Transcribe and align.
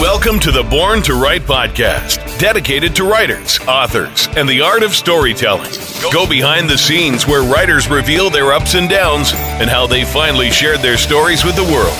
Welcome 0.00 0.40
to 0.40 0.50
the 0.50 0.62
Born 0.62 1.02
to 1.02 1.12
Write 1.12 1.42
podcast, 1.42 2.38
dedicated 2.38 2.96
to 2.96 3.04
writers, 3.04 3.60
authors, 3.68 4.28
and 4.28 4.48
the 4.48 4.62
art 4.62 4.82
of 4.82 4.94
storytelling. 4.94 5.70
Go 6.10 6.26
behind 6.26 6.70
the 6.70 6.78
scenes 6.78 7.26
where 7.26 7.42
writers 7.42 7.90
reveal 7.90 8.30
their 8.30 8.54
ups 8.54 8.74
and 8.74 8.88
downs 8.88 9.34
and 9.34 9.68
how 9.68 9.86
they 9.86 10.06
finally 10.06 10.50
shared 10.50 10.80
their 10.80 10.96
stories 10.96 11.44
with 11.44 11.54
the 11.54 11.64
world. 11.64 11.94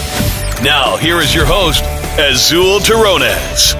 Now, 0.64 0.96
here 0.96 1.18
is 1.18 1.34
your 1.34 1.45
host, 1.45 1.84
Azul 2.18 2.79
Terronez. 2.79 3.75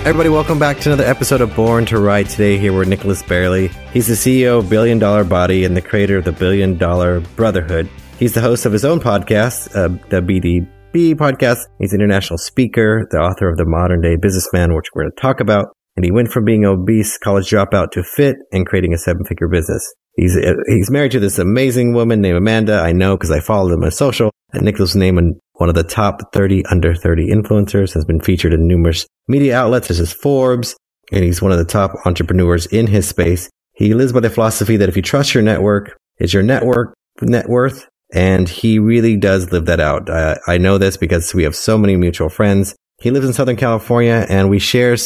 Everybody, 0.00 0.28
welcome 0.28 0.58
back 0.58 0.78
to 0.80 0.90
another 0.90 1.08
episode 1.08 1.40
of 1.40 1.56
Born 1.56 1.86
to 1.86 1.98
Write. 1.98 2.28
Today, 2.28 2.58
here 2.58 2.74
we're 2.74 2.84
Nicholas 2.84 3.22
Bayerle. 3.22 3.70
He's 3.94 4.08
the 4.08 4.12
CEO 4.12 4.58
of 4.58 4.68
Billion 4.68 4.98
Dollar 4.98 5.24
Body 5.24 5.64
and 5.64 5.74
the 5.74 5.80
creator 5.80 6.18
of 6.18 6.26
the 6.26 6.32
Billion 6.32 6.76
Dollar 6.76 7.20
Brotherhood. 7.20 7.88
He's 8.18 8.34
the 8.34 8.42
host 8.42 8.66
of 8.66 8.72
his 8.74 8.84
own 8.84 9.00
podcast, 9.00 9.74
uh, 9.74 9.88
the 10.10 10.20
BD 10.20 10.68
B 10.92 11.14
podcast. 11.14 11.60
He's 11.78 11.92
an 11.92 12.00
international 12.00 12.38
speaker, 12.38 13.08
the 13.10 13.18
author 13.18 13.48
of 13.48 13.56
The 13.56 13.64
Modern 13.64 14.00
Day 14.02 14.16
Businessman, 14.16 14.74
which 14.74 14.86
we're 14.94 15.02
going 15.02 15.12
to 15.16 15.20
talk 15.20 15.40
about. 15.40 15.68
And 15.96 16.04
he 16.04 16.10
went 16.10 16.30
from 16.30 16.44
being 16.44 16.64
obese 16.64 17.18
college 17.18 17.48
dropout 17.48 17.90
to 17.92 18.02
fit 18.02 18.36
and 18.52 18.66
creating 18.66 18.92
a 18.92 18.98
seven 18.98 19.24
figure 19.24 19.48
business. 19.48 19.90
He's, 20.16 20.36
uh, 20.36 20.54
he's 20.66 20.90
married 20.90 21.12
to 21.12 21.20
this 21.20 21.38
amazing 21.38 21.94
woman 21.94 22.20
named 22.20 22.36
Amanda. 22.36 22.80
I 22.80 22.92
know 22.92 23.16
because 23.16 23.30
I 23.30 23.40
followed 23.40 23.72
him 23.72 23.82
on 23.82 23.90
social. 23.90 24.30
And 24.52 24.62
Nicholas 24.62 24.94
named 24.94 25.34
one 25.54 25.68
of 25.68 25.74
the 25.74 25.82
top 25.82 26.32
30 26.34 26.66
under 26.66 26.94
30 26.94 27.28
influencers, 27.28 27.94
has 27.94 28.04
been 28.04 28.20
featured 28.20 28.52
in 28.52 28.66
numerous 28.66 29.06
media 29.28 29.56
outlets 29.56 29.88
such 29.88 29.98
as 29.98 30.12
Forbes. 30.12 30.76
And 31.10 31.24
he's 31.24 31.40
one 31.40 31.52
of 31.52 31.58
the 31.58 31.64
top 31.64 31.92
entrepreneurs 32.04 32.66
in 32.66 32.86
his 32.86 33.08
space. 33.08 33.48
He 33.74 33.94
lives 33.94 34.12
by 34.12 34.20
the 34.20 34.30
philosophy 34.30 34.76
that 34.76 34.88
if 34.88 34.96
you 34.96 35.02
trust 35.02 35.34
your 35.34 35.42
network, 35.42 35.96
it's 36.18 36.34
your 36.34 36.42
network 36.42 36.94
net 37.20 37.48
worth 37.48 37.86
and 38.12 38.48
he 38.48 38.78
really 38.78 39.16
does 39.16 39.50
live 39.50 39.66
that 39.66 39.80
out. 39.80 40.08
I 40.46 40.58
know 40.58 40.78
this 40.78 40.96
because 40.96 41.34
we 41.34 41.44
have 41.44 41.56
so 41.56 41.78
many 41.78 41.96
mutual 41.96 42.28
friends. 42.28 42.74
He 43.00 43.10
lives 43.10 43.26
in 43.26 43.32
Southern 43.32 43.56
California 43.56 44.26
and 44.28 44.48
we 44.48 44.58
share 44.58 44.96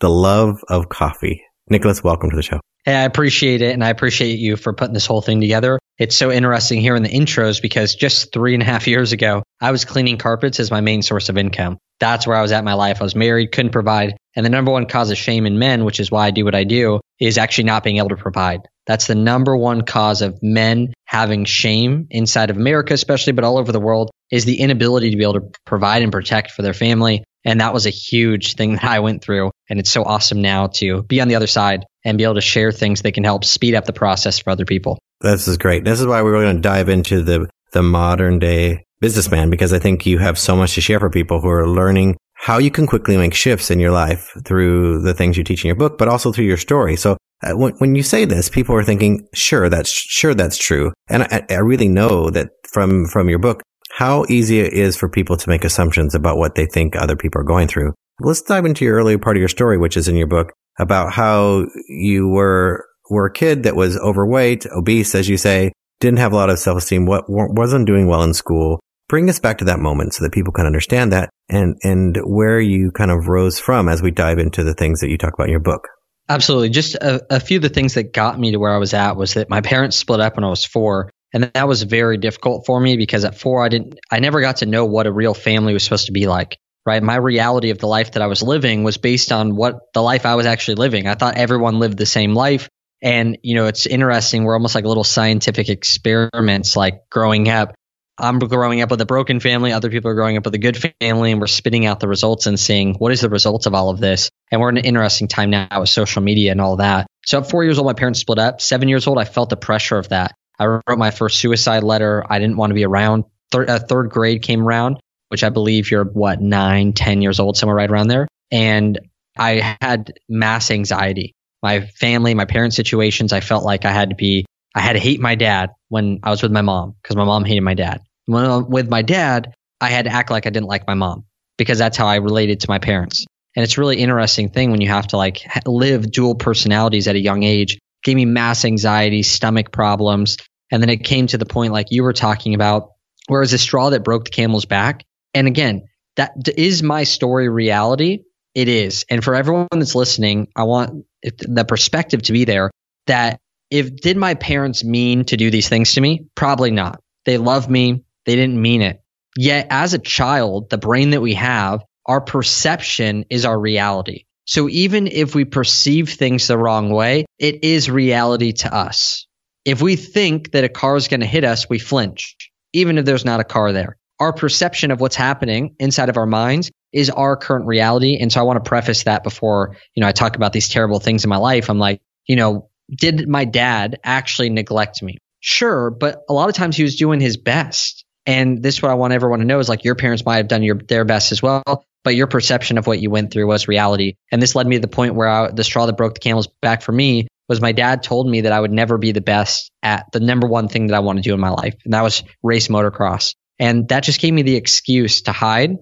the 0.00 0.10
love 0.10 0.56
of 0.68 0.88
coffee. 0.88 1.42
Nicholas, 1.70 2.04
welcome 2.04 2.30
to 2.30 2.36
the 2.36 2.42
show. 2.42 2.60
Hey, 2.84 2.94
I 2.94 3.02
appreciate 3.02 3.62
it. 3.62 3.72
And 3.72 3.82
I 3.82 3.88
appreciate 3.88 4.38
you 4.38 4.56
for 4.56 4.72
putting 4.72 4.94
this 4.94 5.06
whole 5.06 5.22
thing 5.22 5.40
together. 5.40 5.78
It's 5.98 6.16
so 6.16 6.30
interesting 6.30 6.80
here 6.80 6.94
in 6.94 7.02
the 7.02 7.08
intros 7.08 7.60
because 7.60 7.94
just 7.94 8.32
three 8.32 8.54
and 8.54 8.62
a 8.62 8.66
half 8.66 8.86
years 8.86 9.12
ago, 9.12 9.42
I 9.60 9.70
was 9.70 9.84
cleaning 9.84 10.18
carpets 10.18 10.60
as 10.60 10.70
my 10.70 10.80
main 10.80 11.02
source 11.02 11.28
of 11.28 11.38
income. 11.38 11.78
That's 11.98 12.26
where 12.26 12.36
I 12.36 12.42
was 12.42 12.52
at 12.52 12.62
my 12.62 12.74
life. 12.74 13.00
I 13.00 13.04
was 13.04 13.16
married, 13.16 13.52
couldn't 13.52 13.72
provide. 13.72 14.16
And 14.36 14.44
the 14.44 14.50
number 14.50 14.70
one 14.70 14.86
cause 14.86 15.10
of 15.10 15.16
shame 15.16 15.46
in 15.46 15.58
men, 15.58 15.84
which 15.84 15.98
is 15.98 16.10
why 16.10 16.26
I 16.26 16.30
do 16.30 16.44
what 16.44 16.54
I 16.54 16.64
do, 16.64 17.00
is 17.18 17.38
actually 17.38 17.64
not 17.64 17.82
being 17.82 17.96
able 17.96 18.10
to 18.10 18.16
provide. 18.16 18.60
That's 18.86 19.06
the 19.06 19.14
number 19.14 19.56
one 19.56 19.82
cause 19.82 20.22
of 20.22 20.42
men 20.42 20.92
having 21.04 21.44
shame 21.44 22.06
inside 22.10 22.50
of 22.50 22.56
America, 22.56 22.94
especially, 22.94 23.32
but 23.32 23.44
all 23.44 23.58
over 23.58 23.72
the 23.72 23.80
world, 23.80 24.10
is 24.30 24.44
the 24.44 24.60
inability 24.60 25.10
to 25.10 25.16
be 25.16 25.22
able 25.22 25.34
to 25.34 25.50
provide 25.64 26.02
and 26.02 26.12
protect 26.12 26.52
for 26.52 26.62
their 26.62 26.74
family. 26.74 27.24
And 27.44 27.60
that 27.60 27.72
was 27.72 27.86
a 27.86 27.90
huge 27.90 28.54
thing 28.54 28.72
that 28.72 28.84
I 28.84 29.00
went 29.00 29.22
through. 29.22 29.50
And 29.70 29.78
it's 29.78 29.90
so 29.90 30.02
awesome 30.02 30.40
now 30.40 30.68
to 30.74 31.02
be 31.04 31.20
on 31.20 31.28
the 31.28 31.36
other 31.36 31.46
side 31.46 31.84
and 32.04 32.18
be 32.18 32.24
able 32.24 32.34
to 32.34 32.40
share 32.40 32.72
things 32.72 33.02
that 33.02 33.12
can 33.12 33.24
help 33.24 33.44
speed 33.44 33.74
up 33.74 33.84
the 33.84 33.92
process 33.92 34.38
for 34.38 34.50
other 34.50 34.64
people. 34.64 34.98
This 35.20 35.48
is 35.48 35.56
great. 35.56 35.84
This 35.84 36.00
is 36.00 36.06
why 36.06 36.22
we're 36.22 36.32
going 36.32 36.56
to 36.56 36.62
dive 36.62 36.88
into 36.88 37.22
the, 37.22 37.48
the 37.72 37.82
modern 37.82 38.38
day 38.38 38.84
businessman, 39.00 39.50
because 39.50 39.72
I 39.72 39.78
think 39.78 40.06
you 40.06 40.18
have 40.18 40.38
so 40.38 40.56
much 40.56 40.74
to 40.74 40.80
share 40.80 40.98
for 40.98 41.10
people 41.10 41.40
who 41.40 41.48
are 41.48 41.68
learning 41.68 42.16
how 42.34 42.58
you 42.58 42.70
can 42.70 42.86
quickly 42.86 43.16
make 43.16 43.34
shifts 43.34 43.70
in 43.70 43.80
your 43.80 43.90
life 43.90 44.32
through 44.44 45.02
the 45.02 45.14
things 45.14 45.36
you 45.36 45.44
teach 45.44 45.64
in 45.64 45.68
your 45.68 45.76
book, 45.76 45.98
but 45.98 46.08
also 46.08 46.32
through 46.32 46.44
your 46.44 46.56
story. 46.56 46.96
So 46.96 47.16
uh, 47.42 47.52
when, 47.52 47.74
when 47.78 47.94
you 47.94 48.02
say 48.02 48.24
this, 48.24 48.48
people 48.48 48.74
are 48.74 48.84
thinking, 48.84 49.26
sure, 49.34 49.68
that's, 49.68 49.90
sure, 49.90 50.34
that's 50.34 50.58
true. 50.58 50.92
And 51.08 51.24
I, 51.24 51.44
I 51.50 51.58
really 51.58 51.88
know 51.88 52.30
that 52.30 52.48
from, 52.72 53.06
from 53.06 53.28
your 53.28 53.38
book, 53.38 53.62
how 53.92 54.24
easy 54.28 54.60
it 54.60 54.72
is 54.72 54.96
for 54.96 55.08
people 55.08 55.36
to 55.36 55.48
make 55.48 55.64
assumptions 55.64 56.14
about 56.14 56.38
what 56.38 56.54
they 56.54 56.66
think 56.66 56.96
other 56.96 57.16
people 57.16 57.40
are 57.40 57.44
going 57.44 57.68
through. 57.68 57.94
Let's 58.20 58.42
dive 58.42 58.64
into 58.64 58.84
your 58.84 58.96
earlier 58.96 59.18
part 59.18 59.36
of 59.36 59.40
your 59.40 59.48
story, 59.48 59.78
which 59.78 59.96
is 59.96 60.08
in 60.08 60.16
your 60.16 60.26
book 60.26 60.52
about 60.78 61.12
how 61.12 61.66
you 61.88 62.28
were, 62.28 62.84
were 63.10 63.26
a 63.26 63.32
kid 63.32 63.62
that 63.62 63.76
was 63.76 63.96
overweight, 63.98 64.66
obese, 64.66 65.14
as 65.14 65.28
you 65.28 65.36
say, 65.36 65.72
didn't 66.00 66.18
have 66.18 66.32
a 66.32 66.36
lot 66.36 66.50
of 66.50 66.58
self-esteem, 66.58 67.06
what 67.06 67.24
wasn't 67.28 67.86
doing 67.86 68.06
well 68.06 68.22
in 68.22 68.34
school. 68.34 68.80
Bring 69.08 69.30
us 69.30 69.38
back 69.38 69.58
to 69.58 69.64
that 69.66 69.78
moment 69.78 70.14
so 70.14 70.24
that 70.24 70.32
people 70.32 70.52
can 70.52 70.66
understand 70.66 71.12
that 71.12 71.30
and, 71.48 71.76
and 71.82 72.18
where 72.24 72.60
you 72.60 72.90
kind 72.90 73.10
of 73.10 73.28
rose 73.28 73.58
from 73.58 73.88
as 73.88 74.02
we 74.02 74.10
dive 74.10 74.38
into 74.38 74.64
the 74.64 74.74
things 74.74 75.00
that 75.00 75.08
you 75.08 75.16
talk 75.16 75.32
about 75.34 75.44
in 75.46 75.52
your 75.52 75.60
book. 75.60 75.88
Absolutely. 76.28 76.70
Just 76.70 76.96
a, 76.96 77.36
a, 77.36 77.40
few 77.40 77.58
of 77.58 77.62
the 77.62 77.68
things 77.68 77.94
that 77.94 78.12
got 78.12 78.38
me 78.38 78.50
to 78.52 78.58
where 78.58 78.72
I 78.72 78.78
was 78.78 78.94
at 78.94 79.16
was 79.16 79.34
that 79.34 79.48
my 79.48 79.60
parents 79.60 79.96
split 79.96 80.20
up 80.20 80.36
when 80.36 80.44
I 80.44 80.48
was 80.48 80.64
four. 80.64 81.10
And 81.32 81.50
that 81.54 81.68
was 81.68 81.82
very 81.82 82.18
difficult 82.18 82.66
for 82.66 82.80
me 82.80 82.96
because 82.96 83.24
at 83.24 83.38
four, 83.38 83.64
I 83.64 83.68
didn't, 83.68 83.98
I 84.10 84.20
never 84.20 84.40
got 84.40 84.56
to 84.58 84.66
know 84.66 84.86
what 84.86 85.06
a 85.06 85.12
real 85.12 85.34
family 85.34 85.72
was 85.72 85.84
supposed 85.84 86.06
to 86.06 86.12
be 86.12 86.26
like, 86.26 86.58
right? 86.84 87.02
My 87.02 87.16
reality 87.16 87.70
of 87.70 87.78
the 87.78 87.86
life 87.86 88.12
that 88.12 88.22
I 88.22 88.26
was 88.26 88.42
living 88.42 88.82
was 88.82 88.96
based 88.96 89.30
on 89.32 89.54
what 89.54 89.76
the 89.92 90.02
life 90.02 90.26
I 90.26 90.34
was 90.34 90.46
actually 90.46 90.76
living. 90.76 91.06
I 91.06 91.14
thought 91.14 91.36
everyone 91.36 91.78
lived 91.78 91.98
the 91.98 92.06
same 92.06 92.34
life. 92.34 92.68
And, 93.02 93.38
you 93.42 93.54
know, 93.54 93.66
it's 93.66 93.86
interesting. 93.86 94.44
We're 94.44 94.54
almost 94.54 94.74
like 94.74 94.84
little 94.84 95.04
scientific 95.04 95.68
experiments, 95.68 96.74
like 96.74 97.02
growing 97.10 97.48
up. 97.48 97.74
I'm 98.18 98.38
growing 98.38 98.80
up 98.80 98.90
with 98.90 99.00
a 99.00 99.06
broken 99.06 99.40
family. 99.40 99.72
Other 99.72 99.90
people 99.90 100.10
are 100.10 100.14
growing 100.14 100.38
up 100.38 100.46
with 100.46 100.54
a 100.54 100.58
good 100.58 100.78
family, 101.00 101.32
and 101.32 101.40
we're 101.40 101.48
spitting 101.48 101.84
out 101.84 102.00
the 102.00 102.08
results 102.08 102.46
and 102.46 102.58
seeing 102.58 102.94
what 102.94 103.12
is 103.12 103.20
the 103.20 103.28
results 103.28 103.66
of 103.66 103.74
all 103.74 103.90
of 103.90 104.00
this. 104.00 104.30
And 104.50 104.60
we're 104.60 104.70
in 104.70 104.78
an 104.78 104.84
interesting 104.84 105.28
time 105.28 105.50
now 105.50 105.80
with 105.80 105.88
social 105.88 106.22
media 106.22 106.52
and 106.52 106.60
all 106.60 106.76
that. 106.76 107.06
So 107.26 107.38
at 107.38 107.50
four 107.50 107.64
years 107.64 107.78
old, 107.78 107.86
my 107.86 107.94
parents 107.94 108.20
split 108.20 108.38
up. 108.38 108.60
Seven 108.60 108.88
years 108.88 109.06
old, 109.06 109.18
I 109.18 109.24
felt 109.24 109.50
the 109.50 109.56
pressure 109.56 109.98
of 109.98 110.10
that. 110.10 110.34
I 110.58 110.66
wrote 110.66 110.82
my 110.96 111.10
first 111.10 111.38
suicide 111.38 111.82
letter. 111.82 112.24
I 112.28 112.38
didn't 112.38 112.56
want 112.56 112.70
to 112.70 112.74
be 112.74 112.84
around. 112.84 113.24
Third, 113.50 113.68
uh, 113.68 113.78
third 113.78 114.10
grade 114.10 114.42
came 114.42 114.66
around, 114.66 114.98
which 115.28 115.44
I 115.44 115.50
believe 115.50 115.90
you're 115.90 116.04
what 116.04 116.40
nine, 116.40 116.92
ten 116.92 117.22
years 117.22 117.40
old, 117.40 117.56
somewhere 117.56 117.76
right 117.76 117.90
around 117.90 118.08
there. 118.08 118.28
And 118.50 118.98
I 119.36 119.76
had 119.80 120.12
mass 120.28 120.70
anxiety. 120.70 121.34
My 121.62 121.80
family, 121.80 122.34
my 122.34 122.44
parents' 122.44 122.76
situations, 122.76 123.32
I 123.32 123.40
felt 123.40 123.64
like 123.64 123.84
I 123.84 123.92
had 123.92 124.10
to 124.10 124.14
be, 124.14 124.46
I 124.74 124.80
had 124.80 124.92
to 124.92 124.98
hate 124.98 125.20
my 125.20 125.34
dad 125.34 125.70
when 125.88 126.20
I 126.22 126.30
was 126.30 126.42
with 126.42 126.52
my 126.52 126.62
mom 126.62 126.94
because 127.02 127.16
my 127.16 127.24
mom 127.24 127.44
hated 127.44 127.62
my 127.62 127.74
dad. 127.74 128.02
When 128.26 128.44
I'm 128.44 128.70
with 128.70 128.88
my 128.88 129.02
dad, 129.02 129.54
I 129.80 129.88
had 129.88 130.04
to 130.04 130.12
act 130.12 130.30
like 130.30 130.46
I 130.46 130.50
didn't 130.50 130.68
like 130.68 130.86
my 130.86 130.94
mom 130.94 131.24
because 131.58 131.78
that's 131.78 131.96
how 131.96 132.06
I 132.06 132.16
related 132.16 132.60
to 132.60 132.70
my 132.70 132.78
parents. 132.78 133.26
And 133.56 133.64
it's 133.64 133.78
really 133.78 133.96
interesting 133.96 134.50
thing 134.50 134.70
when 134.70 134.82
you 134.82 134.88
have 134.88 135.08
to 135.08 135.16
like 135.16 135.40
live 135.66 136.10
dual 136.10 136.34
personalities 136.34 137.08
at 137.08 137.16
a 137.16 137.20
young 137.20 137.42
age. 137.42 137.78
Gave 138.04 138.16
me 138.16 138.26
mass 138.26 138.64
anxiety, 138.64 139.22
stomach 139.22 139.72
problems. 139.72 140.36
And 140.70 140.82
then 140.82 140.90
it 140.90 141.02
came 141.02 141.26
to 141.28 141.38
the 141.38 141.46
point 141.46 141.72
like 141.72 141.86
you 141.90 142.02
were 142.02 142.12
talking 142.12 142.54
about, 142.54 142.90
where 143.28 143.40
it 143.40 143.44
was 143.44 143.52
a 143.54 143.58
straw 143.58 143.90
that 143.90 144.04
broke 144.04 144.26
the 144.26 144.30
camel's 144.30 144.66
back. 144.66 145.04
And 145.34 145.46
again, 145.46 145.88
that 146.16 146.32
is 146.56 146.82
my 146.82 147.04
story 147.04 147.48
reality. 147.48 148.20
It 148.54 148.68
is. 148.68 149.04
And 149.10 149.22
for 149.24 149.34
everyone 149.34 149.66
that's 149.72 149.94
listening, 149.94 150.48
I 150.54 150.64
want 150.64 151.04
the 151.22 151.64
perspective 151.64 152.22
to 152.22 152.32
be 152.32 152.44
there 152.44 152.70
that 153.06 153.40
if 153.70 153.96
did 153.96 154.16
my 154.16 154.34
parents 154.34 154.84
mean 154.84 155.24
to 155.24 155.36
do 155.36 155.50
these 155.50 155.68
things 155.68 155.94
to 155.94 156.00
me? 156.00 156.26
Probably 156.34 156.70
not. 156.70 157.00
They 157.24 157.38
love 157.38 157.68
me. 157.68 158.04
They 158.24 158.36
didn't 158.36 158.60
mean 158.60 158.82
it. 158.82 159.00
Yet, 159.36 159.66
as 159.70 159.92
a 159.92 159.98
child, 159.98 160.70
the 160.70 160.78
brain 160.78 161.10
that 161.10 161.20
we 161.20 161.34
have, 161.34 161.82
our 162.06 162.20
perception 162.20 163.24
is 163.30 163.44
our 163.44 163.58
reality. 163.58 164.24
So 164.46 164.68
even 164.68 165.08
if 165.08 165.34
we 165.34 165.44
perceive 165.44 166.10
things 166.10 166.46
the 166.46 166.56
wrong 166.56 166.90
way, 166.90 167.26
it 167.38 167.64
is 167.64 167.90
reality 167.90 168.52
to 168.52 168.72
us. 168.72 169.26
If 169.64 169.82
we 169.82 169.96
think 169.96 170.52
that 170.52 170.62
a 170.62 170.68
car 170.68 170.96
is 170.96 171.08
going 171.08 171.20
to 171.20 171.26
hit 171.26 171.42
us, 171.42 171.68
we 171.68 171.80
flinch, 171.80 172.36
even 172.72 172.98
if 172.98 173.04
there's 173.04 173.24
not 173.24 173.40
a 173.40 173.44
car 173.44 173.72
there. 173.72 173.96
Our 174.20 174.32
perception 174.32 174.92
of 174.92 175.00
what's 175.00 175.16
happening 175.16 175.74
inside 175.80 176.08
of 176.08 176.16
our 176.16 176.26
minds 176.26 176.70
is 176.92 177.10
our 177.10 177.36
current 177.36 177.66
reality. 177.66 178.18
And 178.18 178.32
so 178.32 178.40
I 178.40 178.44
want 178.44 178.62
to 178.62 178.68
preface 178.68 179.02
that 179.02 179.24
before, 179.24 179.76
you 179.94 180.00
know, 180.00 180.06
I 180.06 180.12
talk 180.12 180.36
about 180.36 180.52
these 180.52 180.68
terrible 180.68 181.00
things 181.00 181.24
in 181.24 181.28
my 181.28 181.36
life. 181.36 181.68
I'm 181.68 181.80
like, 181.80 182.00
you 182.26 182.36
know, 182.36 182.70
did 182.88 183.28
my 183.28 183.44
dad 183.44 183.98
actually 184.04 184.50
neglect 184.50 185.02
me? 185.02 185.18
Sure, 185.40 185.90
but 185.90 186.22
a 186.28 186.32
lot 186.32 186.48
of 186.48 186.54
times 186.54 186.76
he 186.76 186.82
was 186.82 186.96
doing 186.96 187.20
his 187.20 187.36
best. 187.36 188.04
And 188.24 188.62
this 188.62 188.76
is 188.76 188.82
what 188.82 188.90
I 188.90 188.94
want 188.94 189.12
everyone 189.12 189.40
to 189.40 189.44
know 189.44 189.58
is 189.58 189.68
like 189.68 189.84
your 189.84 189.94
parents 189.94 190.24
might 190.24 190.38
have 190.38 190.48
done 190.48 190.62
your 190.62 190.76
their 190.76 191.04
best 191.04 191.32
as 191.32 191.42
well, 191.42 191.62
but 192.06 192.14
your 192.14 192.28
perception 192.28 192.78
of 192.78 192.86
what 192.86 193.00
you 193.00 193.10
went 193.10 193.32
through 193.32 193.48
was 193.48 193.66
reality. 193.66 194.14
And 194.30 194.40
this 194.40 194.54
led 194.54 194.64
me 194.64 194.76
to 194.76 194.80
the 194.80 194.86
point 194.86 195.16
where 195.16 195.26
I, 195.26 195.50
the 195.50 195.64
straw 195.64 195.86
that 195.86 195.96
broke 195.96 196.14
the 196.14 196.20
camel's 196.20 196.46
back 196.46 196.82
for 196.82 196.92
me 196.92 197.26
was 197.48 197.60
my 197.60 197.72
dad 197.72 198.04
told 198.04 198.28
me 198.28 198.42
that 198.42 198.52
I 198.52 198.60
would 198.60 198.70
never 198.70 198.96
be 198.96 199.10
the 199.10 199.20
best 199.20 199.72
at 199.82 200.06
the 200.12 200.20
number 200.20 200.46
one 200.46 200.68
thing 200.68 200.86
that 200.86 200.94
I 200.94 201.00
want 201.00 201.18
to 201.18 201.22
do 201.22 201.34
in 201.34 201.40
my 201.40 201.48
life, 201.48 201.74
and 201.84 201.94
that 201.94 202.04
was 202.04 202.22
race 202.44 202.68
motocross. 202.68 203.34
And 203.58 203.88
that 203.88 204.04
just 204.04 204.20
gave 204.20 204.32
me 204.32 204.42
the 204.42 204.54
excuse 204.54 205.22
to 205.22 205.32
hide. 205.32 205.78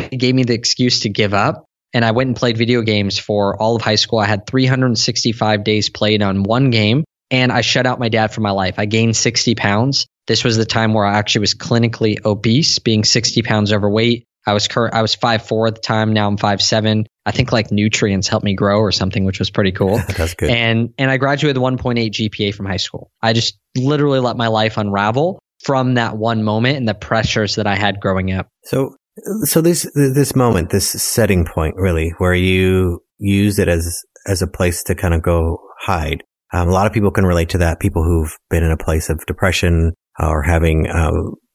It 0.00 0.16
gave 0.16 0.34
me 0.34 0.42
the 0.42 0.54
excuse 0.54 1.00
to 1.00 1.10
give 1.10 1.32
up. 1.32 1.64
And 1.94 2.04
I 2.04 2.10
went 2.10 2.26
and 2.26 2.36
played 2.36 2.58
video 2.58 2.82
games 2.82 3.16
for 3.16 3.56
all 3.62 3.76
of 3.76 3.82
high 3.82 3.94
school. 3.94 4.18
I 4.18 4.26
had 4.26 4.48
365 4.48 5.62
days 5.62 5.90
played 5.90 6.22
on 6.22 6.42
one 6.42 6.70
game, 6.70 7.04
and 7.30 7.52
I 7.52 7.60
shut 7.60 7.86
out 7.86 8.00
my 8.00 8.08
dad 8.08 8.34
from 8.34 8.42
my 8.42 8.50
life. 8.50 8.80
I 8.80 8.86
gained 8.86 9.16
60 9.16 9.54
pounds 9.54 10.08
this 10.28 10.44
was 10.44 10.58
the 10.58 10.66
time 10.66 10.92
where 10.92 11.06
I 11.06 11.16
actually 11.16 11.40
was 11.40 11.54
clinically 11.54 12.22
obese, 12.22 12.78
being 12.78 13.02
60 13.02 13.42
pounds 13.42 13.72
overweight. 13.72 14.26
I 14.48 14.54
was 14.54 14.66
cur- 14.66 14.90
I 14.92 15.02
was 15.02 15.14
five 15.14 15.46
four 15.46 15.66
at 15.66 15.74
the 15.74 15.80
time. 15.80 16.14
Now 16.14 16.26
I'm 16.26 16.38
five 16.38 16.62
seven. 16.62 17.06
I 17.26 17.32
think 17.32 17.52
like 17.52 17.70
nutrients 17.70 18.28
helped 18.28 18.44
me 18.44 18.54
grow 18.54 18.78
or 18.78 18.92
something, 18.92 19.24
which 19.24 19.38
was 19.38 19.50
pretty 19.50 19.72
cool. 19.72 19.98
That's 20.16 20.34
good. 20.34 20.48
And 20.50 20.94
and 20.96 21.10
I 21.10 21.18
graduated 21.18 21.60
with 21.60 21.78
1.8 21.78 22.10
GPA 22.10 22.54
from 22.54 22.64
high 22.64 22.78
school. 22.78 23.10
I 23.20 23.34
just 23.34 23.58
literally 23.76 24.20
let 24.20 24.36
my 24.36 24.48
life 24.48 24.78
unravel 24.78 25.38
from 25.62 25.94
that 25.94 26.16
one 26.16 26.42
moment 26.42 26.78
and 26.78 26.88
the 26.88 26.94
pressures 26.94 27.56
that 27.56 27.66
I 27.66 27.76
had 27.76 28.00
growing 28.00 28.32
up. 28.32 28.48
So 28.64 28.96
So 29.44 29.60
this 29.60 29.90
this 29.94 30.34
moment, 30.34 30.70
this 30.70 30.90
setting 30.90 31.44
point, 31.44 31.74
really, 31.76 32.14
where 32.18 32.34
you 32.34 33.02
use 33.18 33.58
it 33.58 33.68
as 33.68 34.02
as 34.26 34.40
a 34.40 34.46
place 34.46 34.82
to 34.84 34.94
kind 34.94 35.12
of 35.12 35.22
go 35.22 35.58
hide. 35.80 36.22
Um, 36.54 36.68
a 36.68 36.72
lot 36.72 36.86
of 36.86 36.94
people 36.94 37.10
can 37.10 37.26
relate 37.26 37.50
to 37.50 37.58
that. 37.58 37.80
People 37.80 38.02
who've 38.02 38.34
been 38.48 38.64
in 38.64 38.70
a 38.70 38.76
place 38.76 39.10
of 39.10 39.24
depression 39.26 39.92
or 40.18 40.42
having 40.42 40.86
uh, 40.86 41.10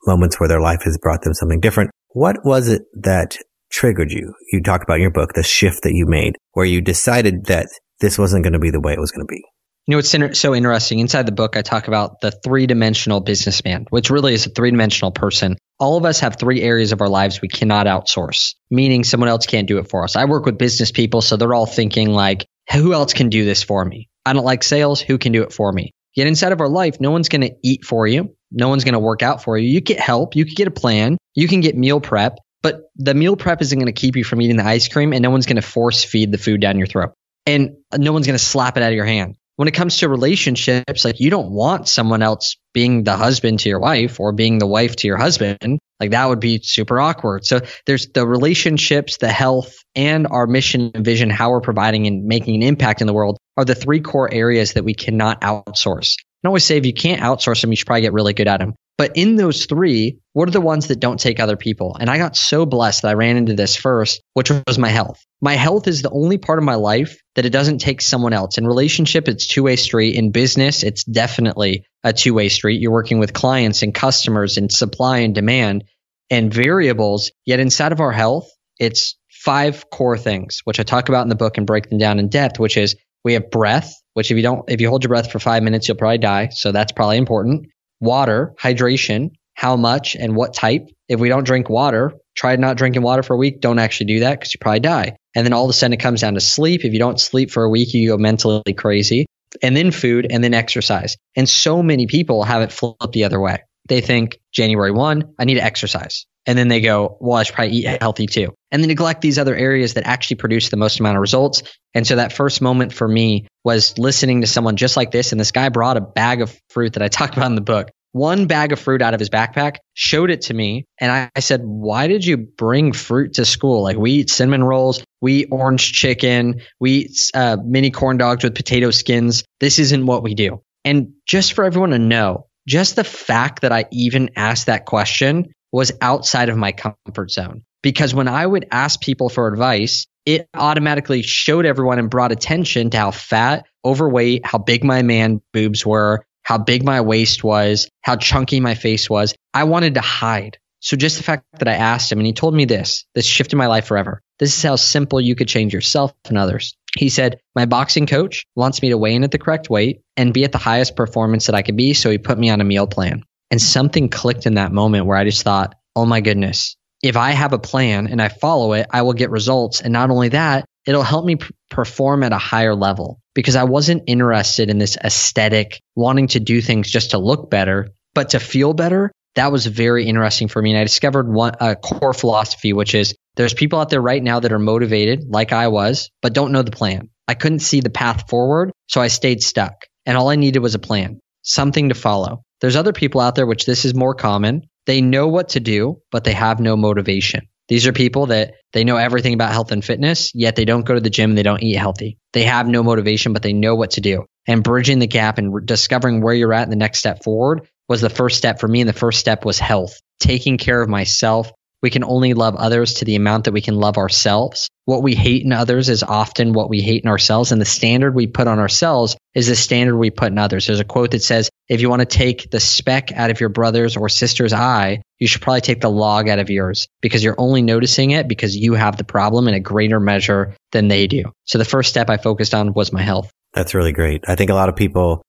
moments 0.05 0.39
where 0.39 0.47
their 0.47 0.61
life 0.61 0.83
has 0.83 0.97
brought 1.01 1.23
them 1.23 1.33
something 1.33 1.59
different. 1.59 1.91
What 2.13 2.45
was 2.45 2.69
it 2.69 2.83
that 2.93 3.37
triggered 3.71 4.11
you? 4.11 4.35
You 4.51 4.61
talk 4.61 4.83
about 4.83 4.97
in 4.97 5.01
your 5.01 5.11
book 5.11 5.33
the 5.33 5.41
shift 5.41 5.81
that 5.81 5.93
you 5.93 6.05
made, 6.05 6.37
where 6.51 6.65
you 6.65 6.79
decided 6.79 7.45
that 7.45 7.67
this 8.01 8.19
wasn't 8.19 8.43
going 8.43 8.53
to 8.53 8.59
be 8.59 8.69
the 8.69 8.79
way 8.79 8.93
it 8.93 8.99
was 8.99 9.11
going 9.11 9.25
to 9.25 9.31
be. 9.31 9.41
You 9.87 9.93
know, 9.93 9.97
it's 9.97 10.13
inter- 10.13 10.35
so 10.35 10.53
interesting. 10.53 10.99
Inside 10.99 11.25
the 11.25 11.31
book, 11.31 11.57
I 11.57 11.63
talk 11.63 11.87
about 11.87 12.21
the 12.21 12.29
three 12.29 12.67
dimensional 12.67 13.19
businessman, 13.19 13.87
which 13.89 14.11
really 14.11 14.35
is 14.35 14.45
a 14.45 14.51
three 14.51 14.69
dimensional 14.69 15.11
person. 15.11 15.57
All 15.79 15.97
of 15.97 16.05
us 16.05 16.19
have 16.19 16.35
three 16.35 16.61
areas 16.61 16.91
of 16.91 17.01
our 17.01 17.09
lives 17.09 17.41
we 17.41 17.47
cannot 17.47 17.87
outsource, 17.87 18.53
meaning 18.69 19.03
someone 19.03 19.29
else 19.29 19.47
can't 19.47 19.67
do 19.67 19.79
it 19.79 19.89
for 19.89 20.03
us. 20.03 20.15
I 20.15 20.25
work 20.25 20.45
with 20.45 20.59
business 20.59 20.91
people, 20.91 21.21
so 21.21 21.35
they're 21.35 21.53
all 21.53 21.65
thinking 21.65 22.11
like, 22.11 22.45
who 22.71 22.93
else 22.93 23.13
can 23.13 23.29
do 23.29 23.43
this 23.43 23.63
for 23.63 23.83
me? 23.83 24.07
I 24.23 24.33
don't 24.33 24.45
like 24.45 24.61
sales. 24.63 25.01
Who 25.01 25.17
can 25.17 25.31
do 25.31 25.41
it 25.41 25.51
for 25.51 25.73
me? 25.73 25.91
Yet 26.15 26.27
inside 26.27 26.51
of 26.51 26.61
our 26.61 26.69
life, 26.69 26.97
no 26.99 27.09
one's 27.09 27.27
going 27.27 27.41
to 27.41 27.55
eat 27.63 27.83
for 27.83 28.05
you. 28.05 28.35
No 28.53 28.69
one's 28.69 28.83
going 28.83 28.93
to 28.93 28.99
work 28.99 29.21
out 29.23 29.43
for 29.43 29.57
you. 29.57 29.67
You 29.67 29.81
get 29.81 29.99
help. 29.99 30.35
You 30.35 30.45
can 30.45 30.53
get 30.53 30.67
a 30.67 30.71
plan. 30.71 31.17
You 31.33 31.47
can 31.47 31.61
get 31.61 31.75
meal 31.75 31.99
prep, 31.99 32.37
but 32.61 32.81
the 32.95 33.13
meal 33.13 33.35
prep 33.35 33.61
isn't 33.61 33.77
going 33.77 33.93
to 33.93 33.99
keep 33.99 34.15
you 34.15 34.23
from 34.23 34.41
eating 34.41 34.57
the 34.57 34.65
ice 34.65 34.87
cream 34.87 35.13
and 35.13 35.21
no 35.21 35.29
one's 35.29 35.45
going 35.45 35.57
to 35.57 35.61
force 35.61 36.03
feed 36.03 36.31
the 36.31 36.37
food 36.37 36.61
down 36.61 36.77
your 36.77 36.87
throat 36.87 37.13
and 37.45 37.77
no 37.97 38.13
one's 38.13 38.27
going 38.27 38.37
to 38.37 38.43
slap 38.43 38.77
it 38.77 38.83
out 38.83 38.91
of 38.91 38.95
your 38.95 39.05
hand 39.05 39.35
when 39.55 39.67
it 39.67 39.73
comes 39.73 39.97
to 39.97 40.09
relationships, 40.09 41.05
like 41.05 41.19
you 41.19 41.29
don't 41.29 41.51
want 41.51 41.87
someone 41.87 42.23
else 42.23 42.57
being 42.73 43.03
the 43.03 43.15
husband 43.15 43.59
to 43.59 43.69
your 43.69 43.79
wife 43.79 44.19
or 44.19 44.31
being 44.31 44.57
the 44.57 44.65
wife 44.65 44.95
to 44.97 45.07
your 45.07 45.17
husband. 45.17 45.79
Like 45.99 46.11
that 46.11 46.27
would 46.27 46.39
be 46.39 46.59
super 46.63 46.99
awkward. 46.99 47.45
So 47.45 47.61
there's 47.85 48.07
the 48.07 48.25
relationships, 48.25 49.17
the 49.17 49.31
health, 49.31 49.75
and 49.95 50.27
our 50.27 50.47
mission 50.47 50.91
and 50.95 51.05
vision, 51.05 51.29
how 51.29 51.51
we're 51.51 51.61
providing 51.61 52.07
and 52.07 52.25
making 52.25 52.55
an 52.55 52.63
impact 52.63 53.01
in 53.01 53.07
the 53.07 53.13
world 53.13 53.37
are 53.55 53.65
the 53.65 53.75
three 53.75 54.01
core 54.01 54.31
areas 54.33 54.73
that 54.73 54.83
we 54.83 54.95
cannot 54.95 55.41
outsource. 55.41 56.15
I 56.43 56.47
always 56.47 56.65
say 56.65 56.77
if 56.77 56.85
you 56.85 56.93
can't 56.93 57.21
outsource 57.21 57.61
them, 57.61 57.71
you 57.71 57.75
should 57.75 57.87
probably 57.87 58.01
get 58.01 58.13
really 58.13 58.33
good 58.33 58.47
at 58.47 58.59
them. 58.59 58.73
But 58.97 59.17
in 59.17 59.37
those 59.37 59.65
three, 59.65 60.19
what 60.33 60.47
are 60.47 60.51
the 60.51 60.61
ones 60.61 60.87
that 60.87 60.99
don't 60.99 61.19
take 61.19 61.39
other 61.39 61.57
people? 61.57 61.97
And 61.99 62.09
I 62.09 62.17
got 62.17 62.35
so 62.35 62.65
blessed 62.65 63.01
that 63.01 63.09
I 63.09 63.13
ran 63.13 63.37
into 63.37 63.55
this 63.55 63.75
first, 63.75 64.21
which 64.33 64.51
was 64.67 64.77
my 64.77 64.89
health. 64.89 65.19
My 65.41 65.55
health 65.55 65.87
is 65.87 66.01
the 66.01 66.11
only 66.11 66.37
part 66.37 66.59
of 66.59 66.65
my 66.65 66.75
life 66.75 67.17
that 67.35 67.45
it 67.45 67.49
doesn't 67.49 67.79
take 67.79 68.01
someone 68.01 68.33
else. 68.33 68.57
In 68.57 68.67
relationship, 68.67 69.27
it's 69.27 69.47
two-way 69.47 69.77
street. 69.77 70.15
In 70.15 70.31
business, 70.31 70.83
it's 70.83 71.03
definitely 71.03 71.85
a 72.03 72.13
two-way 72.13 72.49
street. 72.49 72.81
You're 72.81 72.91
working 72.91 73.19
with 73.19 73.33
clients 73.33 73.81
and 73.81 73.93
customers 73.93 74.57
and 74.57 74.71
supply 74.71 75.19
and 75.19 75.33
demand 75.33 75.85
and 76.29 76.53
variables. 76.53 77.31
Yet 77.45 77.59
inside 77.59 77.93
of 77.93 77.99
our 77.99 78.11
health, 78.11 78.47
it's 78.79 79.17
five 79.29 79.89
core 79.89 80.17
things, 80.17 80.61
which 80.65 80.79
I 80.79 80.83
talk 80.83 81.09
about 81.09 81.23
in 81.23 81.29
the 81.29 81.35
book 81.35 81.57
and 81.57 81.65
break 81.65 81.89
them 81.89 81.97
down 81.97 82.19
in 82.19 82.29
depth, 82.29 82.59
which 82.59 82.77
is 82.77 82.95
we 83.23 83.33
have 83.33 83.49
breath, 83.49 83.93
which 84.13 84.31
if 84.31 84.37
you 84.37 84.43
don't, 84.43 84.69
if 84.69 84.81
you 84.81 84.89
hold 84.89 85.03
your 85.03 85.09
breath 85.09 85.31
for 85.31 85.39
five 85.39 85.63
minutes, 85.63 85.87
you'll 85.87 85.97
probably 85.97 86.17
die. 86.17 86.49
So 86.49 86.71
that's 86.71 86.91
probably 86.91 87.17
important 87.17 87.67
water, 87.99 88.53
hydration, 88.59 89.31
how 89.53 89.75
much 89.75 90.15
and 90.15 90.35
what 90.35 90.53
type. 90.53 90.89
If 91.07 91.19
we 91.19 91.29
don't 91.29 91.45
drink 91.45 91.69
water, 91.69 92.13
try 92.35 92.55
not 92.55 92.77
drinking 92.77 93.01
water 93.01 93.23
for 93.23 93.33
a 93.33 93.37
week. 93.37 93.61
Don't 93.61 93.79
actually 93.79 94.07
do 94.07 94.19
that 94.21 94.39
because 94.39 94.53
you 94.53 94.57
probably 94.59 94.81
die. 94.81 95.15
And 95.35 95.45
then 95.45 95.53
all 95.53 95.63
of 95.63 95.69
a 95.69 95.73
sudden 95.73 95.93
it 95.93 95.99
comes 95.99 96.21
down 96.21 96.33
to 96.33 96.41
sleep. 96.41 96.83
If 96.83 96.93
you 96.93 96.99
don't 96.99 97.19
sleep 97.19 97.51
for 97.51 97.63
a 97.63 97.69
week, 97.69 97.93
you 97.93 98.09
go 98.09 98.17
mentally 98.17 98.73
crazy. 98.73 99.25
And 99.61 99.77
then 99.77 99.91
food 99.91 100.27
and 100.29 100.43
then 100.43 100.53
exercise. 100.53 101.15
And 101.35 101.47
so 101.47 101.83
many 101.83 102.07
people 102.07 102.43
have 102.43 102.61
it 102.61 102.71
flipped 102.71 103.13
the 103.13 103.25
other 103.25 103.39
way. 103.39 103.59
They 103.87 104.01
think 104.01 104.39
January 104.51 104.91
1, 104.91 105.35
I 105.39 105.45
need 105.45 105.55
to 105.55 105.63
exercise. 105.63 106.25
And 106.45 106.57
then 106.57 106.67
they 106.67 106.81
go, 106.81 107.17
well, 107.21 107.37
I 107.37 107.43
should 107.43 107.55
probably 107.55 107.77
eat 107.77 108.01
healthy 108.01 108.27
too. 108.27 108.53
And 108.71 108.83
they 108.83 108.87
neglect 108.87 109.21
these 109.21 109.39
other 109.39 109.55
areas 109.55 109.93
that 109.93 110.05
actually 110.05 110.37
produce 110.37 110.69
the 110.69 110.77
most 110.77 110.99
amount 110.99 111.17
of 111.17 111.21
results. 111.21 111.63
And 111.93 112.05
so 112.05 112.17
that 112.17 112.33
first 112.33 112.61
moment 112.61 112.93
for 112.93 113.07
me 113.07 113.47
was 113.63 113.97
listening 113.97 114.41
to 114.41 114.47
someone 114.47 114.75
just 114.75 114.97
like 114.97 115.11
this. 115.11 115.31
And 115.31 115.39
this 115.39 115.51
guy 115.51 115.69
brought 115.69 115.95
a 115.95 116.01
bag 116.01 116.41
of 116.41 116.57
fruit 116.69 116.93
that 116.93 117.03
I 117.03 117.07
talk 117.09 117.35
about 117.35 117.47
in 117.47 117.55
the 117.55 117.61
book 117.61 117.91
one 118.13 118.45
bag 118.45 118.71
of 118.71 118.79
fruit 118.79 119.01
out 119.01 119.15
of 119.15 119.19
his 119.19 119.29
backpack, 119.29 119.77
showed 119.95 120.29
it 120.29 120.41
to 120.43 120.53
me, 120.53 120.85
and 120.99 121.11
I, 121.11 121.31
I, 121.35 121.39
said, 121.39 121.61
Why 121.63 122.07
did 122.07 122.23
you 122.23 122.37
bring 122.37 122.93
fruit 122.93 123.33
to 123.33 123.45
school? 123.45 123.81
Like, 123.81 123.97
we 123.97 124.11
eat 124.11 124.29
cinnamon 124.29 124.63
rolls, 124.63 125.03
we 125.19 125.41
eat 125.41 125.47
orange 125.51 125.91
chicken, 125.91 126.61
we 126.79 126.91
eat 126.91 127.31
uh, 127.33 127.57
mini 127.63 127.89
corn 127.91 128.17
dogs 128.17 128.43
with 128.43 128.55
potato 128.55 128.91
skins. 128.91 129.43
This 129.59 129.79
isn't 129.79 130.05
what 130.05 130.23
we 130.23 130.35
do. 130.35 130.61
And 130.85 131.13
just 131.25 131.53
for 131.53 131.65
everyone 131.65 131.89
to 131.89 131.99
know, 131.99 132.45
just 132.67 132.95
the 132.95 133.03
fact 133.03 133.61
that 133.61 133.71
I 133.71 133.85
even 133.91 134.31
asked 134.35 134.67
that 134.67 134.85
question 134.85 135.53
was 135.71 135.91
outside 136.01 136.49
of 136.49 136.57
my 136.57 136.71
comfort 136.71 137.31
zone. 137.31 137.63
Because 137.81 138.13
when 138.13 138.27
I 138.27 138.45
would 138.45 138.67
ask 138.71 139.01
people 139.01 139.29
for 139.29 139.47
advice, 139.47 140.07
it 140.25 140.47
automatically 140.53 141.21
showed 141.21 141.65
everyone 141.65 141.99
and 141.99 142.09
brought 142.09 142.31
attention 142.31 142.89
to 142.91 142.97
how 142.97 143.11
fat, 143.11 143.65
overweight, 143.83 144.45
how 144.45 144.57
big 144.57 144.83
my 144.83 145.01
man 145.01 145.41
boobs 145.51 145.85
were, 145.85 146.25
how 146.43 146.57
big 146.57 146.83
my 146.83 147.01
waist 147.01 147.43
was, 147.43 147.89
how 148.01 148.15
chunky 148.15 148.59
my 148.59 148.75
face 148.75 149.09
was. 149.09 149.33
I 149.53 149.65
wanted 149.65 149.95
to 149.95 150.01
hide. 150.01 150.57
So 150.79 150.97
just 150.97 151.17
the 151.17 151.23
fact 151.23 151.45
that 151.59 151.67
I 151.67 151.73
asked 151.73 152.11
him 152.11 152.19
and 152.19 152.27
he 152.27 152.33
told 152.33 152.53
me 152.53 152.65
this, 152.65 153.05
this 153.15 153.25
shifted 153.25 153.55
my 153.55 153.67
life 153.67 153.85
forever. 153.85 154.21
This 154.39 154.55
is 154.55 154.63
how 154.63 154.75
simple 154.75 155.21
you 155.21 155.35
could 155.35 155.47
change 155.47 155.73
yourself 155.73 156.13
and 156.27 156.37
others. 156.37 156.75
He 156.97 157.09
said, 157.09 157.39
my 157.55 157.65
boxing 157.65 158.05
coach 158.05 158.45
wants 158.55 158.81
me 158.81 158.89
to 158.89 158.97
weigh 158.97 159.15
in 159.15 159.23
at 159.23 159.31
the 159.31 159.39
correct 159.39 159.69
weight 159.69 160.01
and 160.15 160.33
be 160.33 160.43
at 160.43 160.51
the 160.51 160.57
highest 160.57 160.95
performance 160.95 161.47
that 161.47 161.55
I 161.55 161.61
could 161.61 161.77
be. 161.77 161.93
So 161.93 162.09
he 162.09 162.17
put 162.17 162.37
me 162.37 162.49
on 162.49 162.61
a 162.61 162.65
meal 162.65 162.87
plan 162.87 163.23
and 163.49 163.61
something 163.61 164.09
clicked 164.09 164.45
in 164.45 164.55
that 164.55 164.71
moment 164.71 165.05
where 165.05 165.17
I 165.17 165.23
just 165.23 165.43
thought, 165.43 165.75
oh 165.95 166.05
my 166.05 166.21
goodness, 166.21 166.75
if 167.01 167.17
I 167.17 167.31
have 167.31 167.53
a 167.53 167.59
plan 167.59 168.07
and 168.07 168.21
I 168.21 168.29
follow 168.29 168.73
it, 168.73 168.87
I 168.91 169.01
will 169.01 169.13
get 169.13 169.31
results. 169.31 169.81
And 169.81 169.91
not 169.91 170.09
only 170.09 170.29
that, 170.29 170.65
it'll 170.85 171.03
help 171.03 171.25
me 171.25 171.35
p- 171.35 171.53
perform 171.69 172.23
at 172.23 172.31
a 172.31 172.37
higher 172.37 172.75
level 172.75 173.19
because 173.35 173.55
I 173.55 173.63
wasn't 173.63 174.03
interested 174.07 174.69
in 174.69 174.77
this 174.77 174.97
aesthetic, 174.97 175.79
wanting 175.95 176.27
to 176.29 176.39
do 176.39 176.61
things 176.61 176.89
just 176.89 177.11
to 177.11 177.17
look 177.17 177.49
better, 177.49 177.89
but 178.13 178.29
to 178.29 178.39
feel 178.39 178.73
better. 178.73 179.11
That 179.35 179.51
was 179.51 179.65
very 179.65 180.05
interesting 180.05 180.47
for 180.47 180.61
me. 180.61 180.71
And 180.71 180.79
I 180.79 180.83
discovered 180.83 181.31
one 181.31 181.53
a 181.59 181.75
core 181.75 182.13
philosophy, 182.13 182.71
which 182.71 182.93
is 182.93 183.15
there's 183.35 183.53
people 183.53 183.79
out 183.79 183.89
there 183.89 184.01
right 184.01 184.21
now 184.21 184.39
that 184.39 184.51
are 184.51 184.59
motivated, 184.59 185.25
like 185.27 185.51
I 185.51 185.67
was, 185.67 186.09
but 186.21 186.33
don't 186.33 186.51
know 186.51 186.61
the 186.61 186.71
plan. 186.71 187.09
I 187.27 187.33
couldn't 187.33 187.59
see 187.59 187.79
the 187.79 187.89
path 187.89 188.29
forward, 188.29 188.71
so 188.87 189.01
I 189.01 189.07
stayed 189.07 189.41
stuck. 189.41 189.73
And 190.05 190.17
all 190.17 190.29
I 190.29 190.35
needed 190.35 190.59
was 190.59 190.75
a 190.75 190.79
plan, 190.79 191.19
something 191.41 191.89
to 191.89 191.95
follow. 191.95 192.43
There's 192.61 192.75
other 192.75 192.93
people 192.93 193.21
out 193.21 193.35
there, 193.35 193.45
which 193.45 193.65
this 193.65 193.85
is 193.85 193.95
more 193.95 194.13
common. 194.13 194.63
They 194.85 195.01
know 195.01 195.27
what 195.27 195.49
to 195.49 195.59
do, 195.59 196.01
but 196.11 196.23
they 196.23 196.33
have 196.33 196.59
no 196.59 196.75
motivation. 196.75 197.47
These 197.69 197.87
are 197.87 197.93
people 197.93 198.27
that 198.27 198.55
they 198.73 198.83
know 198.83 198.97
everything 198.97 199.33
about 199.33 199.53
health 199.53 199.71
and 199.71 199.83
fitness, 199.83 200.31
yet 200.35 200.55
they 200.55 200.65
don't 200.65 200.85
go 200.85 200.93
to 200.93 200.99
the 200.99 201.09
gym 201.09 201.31
and 201.31 201.37
they 201.37 201.43
don't 201.43 201.63
eat 201.63 201.77
healthy. 201.77 202.17
They 202.33 202.43
have 202.43 202.67
no 202.67 202.83
motivation, 202.83 203.31
but 203.31 203.41
they 203.41 203.53
know 203.53 203.75
what 203.75 203.91
to 203.91 204.01
do. 204.01 204.25
And 204.45 204.63
bridging 204.63 204.99
the 204.99 205.07
gap 205.07 205.37
and 205.37 205.53
re- 205.53 205.61
discovering 205.63 206.21
where 206.21 206.33
you're 206.33 206.53
at 206.53 206.63
in 206.63 206.69
the 206.69 206.75
next 206.75 206.99
step 206.99 207.23
forward 207.23 207.67
was 207.87 208.01
the 208.01 208.09
first 208.09 208.37
step 208.37 208.59
for 208.59 208.67
me. 208.67 208.81
And 208.81 208.89
the 208.89 208.93
first 208.93 209.19
step 209.19 209.45
was 209.45 209.59
health, 209.59 209.97
taking 210.19 210.57
care 210.57 210.81
of 210.81 210.89
myself, 210.89 211.51
we 211.83 211.89
can 211.89 212.03
only 212.05 212.33
love 212.33 212.55
others 212.55 212.95
to 212.95 213.05
the 213.05 213.15
amount 213.15 213.43
that 213.43 213.51
we 213.51 213.61
can 213.61 213.75
love 213.75 213.97
ourselves. 213.97 214.69
What 214.85 215.03
we 215.03 215.15
hate 215.15 215.43
in 215.43 215.51
others 215.51 215.89
is 215.89 216.01
often 216.01 216.53
what 216.53 216.69
we 216.69 216.81
hate 216.81 217.03
in 217.03 217.09
ourselves. 217.09 217.51
And 217.51 217.59
the 217.59 217.65
standard 217.65 218.15
we 218.15 218.25
put 218.25 218.47
on 218.47 218.57
ourselves 218.57 219.17
is 219.35 219.47
the 219.47 219.55
standard 219.55 219.97
we 219.97 220.09
put 220.09 220.31
in 220.31 220.37
others. 220.37 220.65
There's 220.65 220.79
a 220.79 220.85
quote 220.85 221.11
that 221.11 221.21
says, 221.21 221.49
if 221.67 221.81
you 221.81 221.89
want 221.89 221.99
to 221.99 222.05
take 222.05 222.49
the 222.49 222.61
speck 222.61 223.11
out 223.11 223.31
of 223.31 223.39
your 223.41 223.49
brother's 223.49 223.97
or 223.97 224.07
sister's 224.07 224.53
eye, 224.53 225.01
you 225.19 225.27
should 225.27 225.41
probably 225.41 225.61
take 225.61 225.81
the 225.81 225.89
log 225.89 226.29
out 226.29 226.39
of 226.39 226.49
yours 226.49 226.87
because 227.01 227.23
you're 227.23 227.35
only 227.37 227.61
noticing 227.61 228.11
it 228.11 228.27
because 228.29 228.55
you 228.55 228.73
have 228.75 228.97
the 228.97 229.03
problem 229.03 229.49
in 229.49 229.53
a 229.53 229.59
greater 229.59 229.99
measure 229.99 230.55
than 230.71 230.87
they 230.87 231.07
do. 231.07 231.25
So 231.43 231.57
the 231.57 231.65
first 231.65 231.89
step 231.89 232.09
I 232.09 232.17
focused 232.17 232.53
on 232.53 232.73
was 232.73 232.93
my 232.93 233.01
health. 233.01 233.29
That's 233.53 233.73
really 233.73 233.91
great. 233.91 234.23
I 234.27 234.35
think 234.35 234.49
a 234.49 234.55
lot 234.55 234.69
of 234.69 234.75
people 234.75 235.21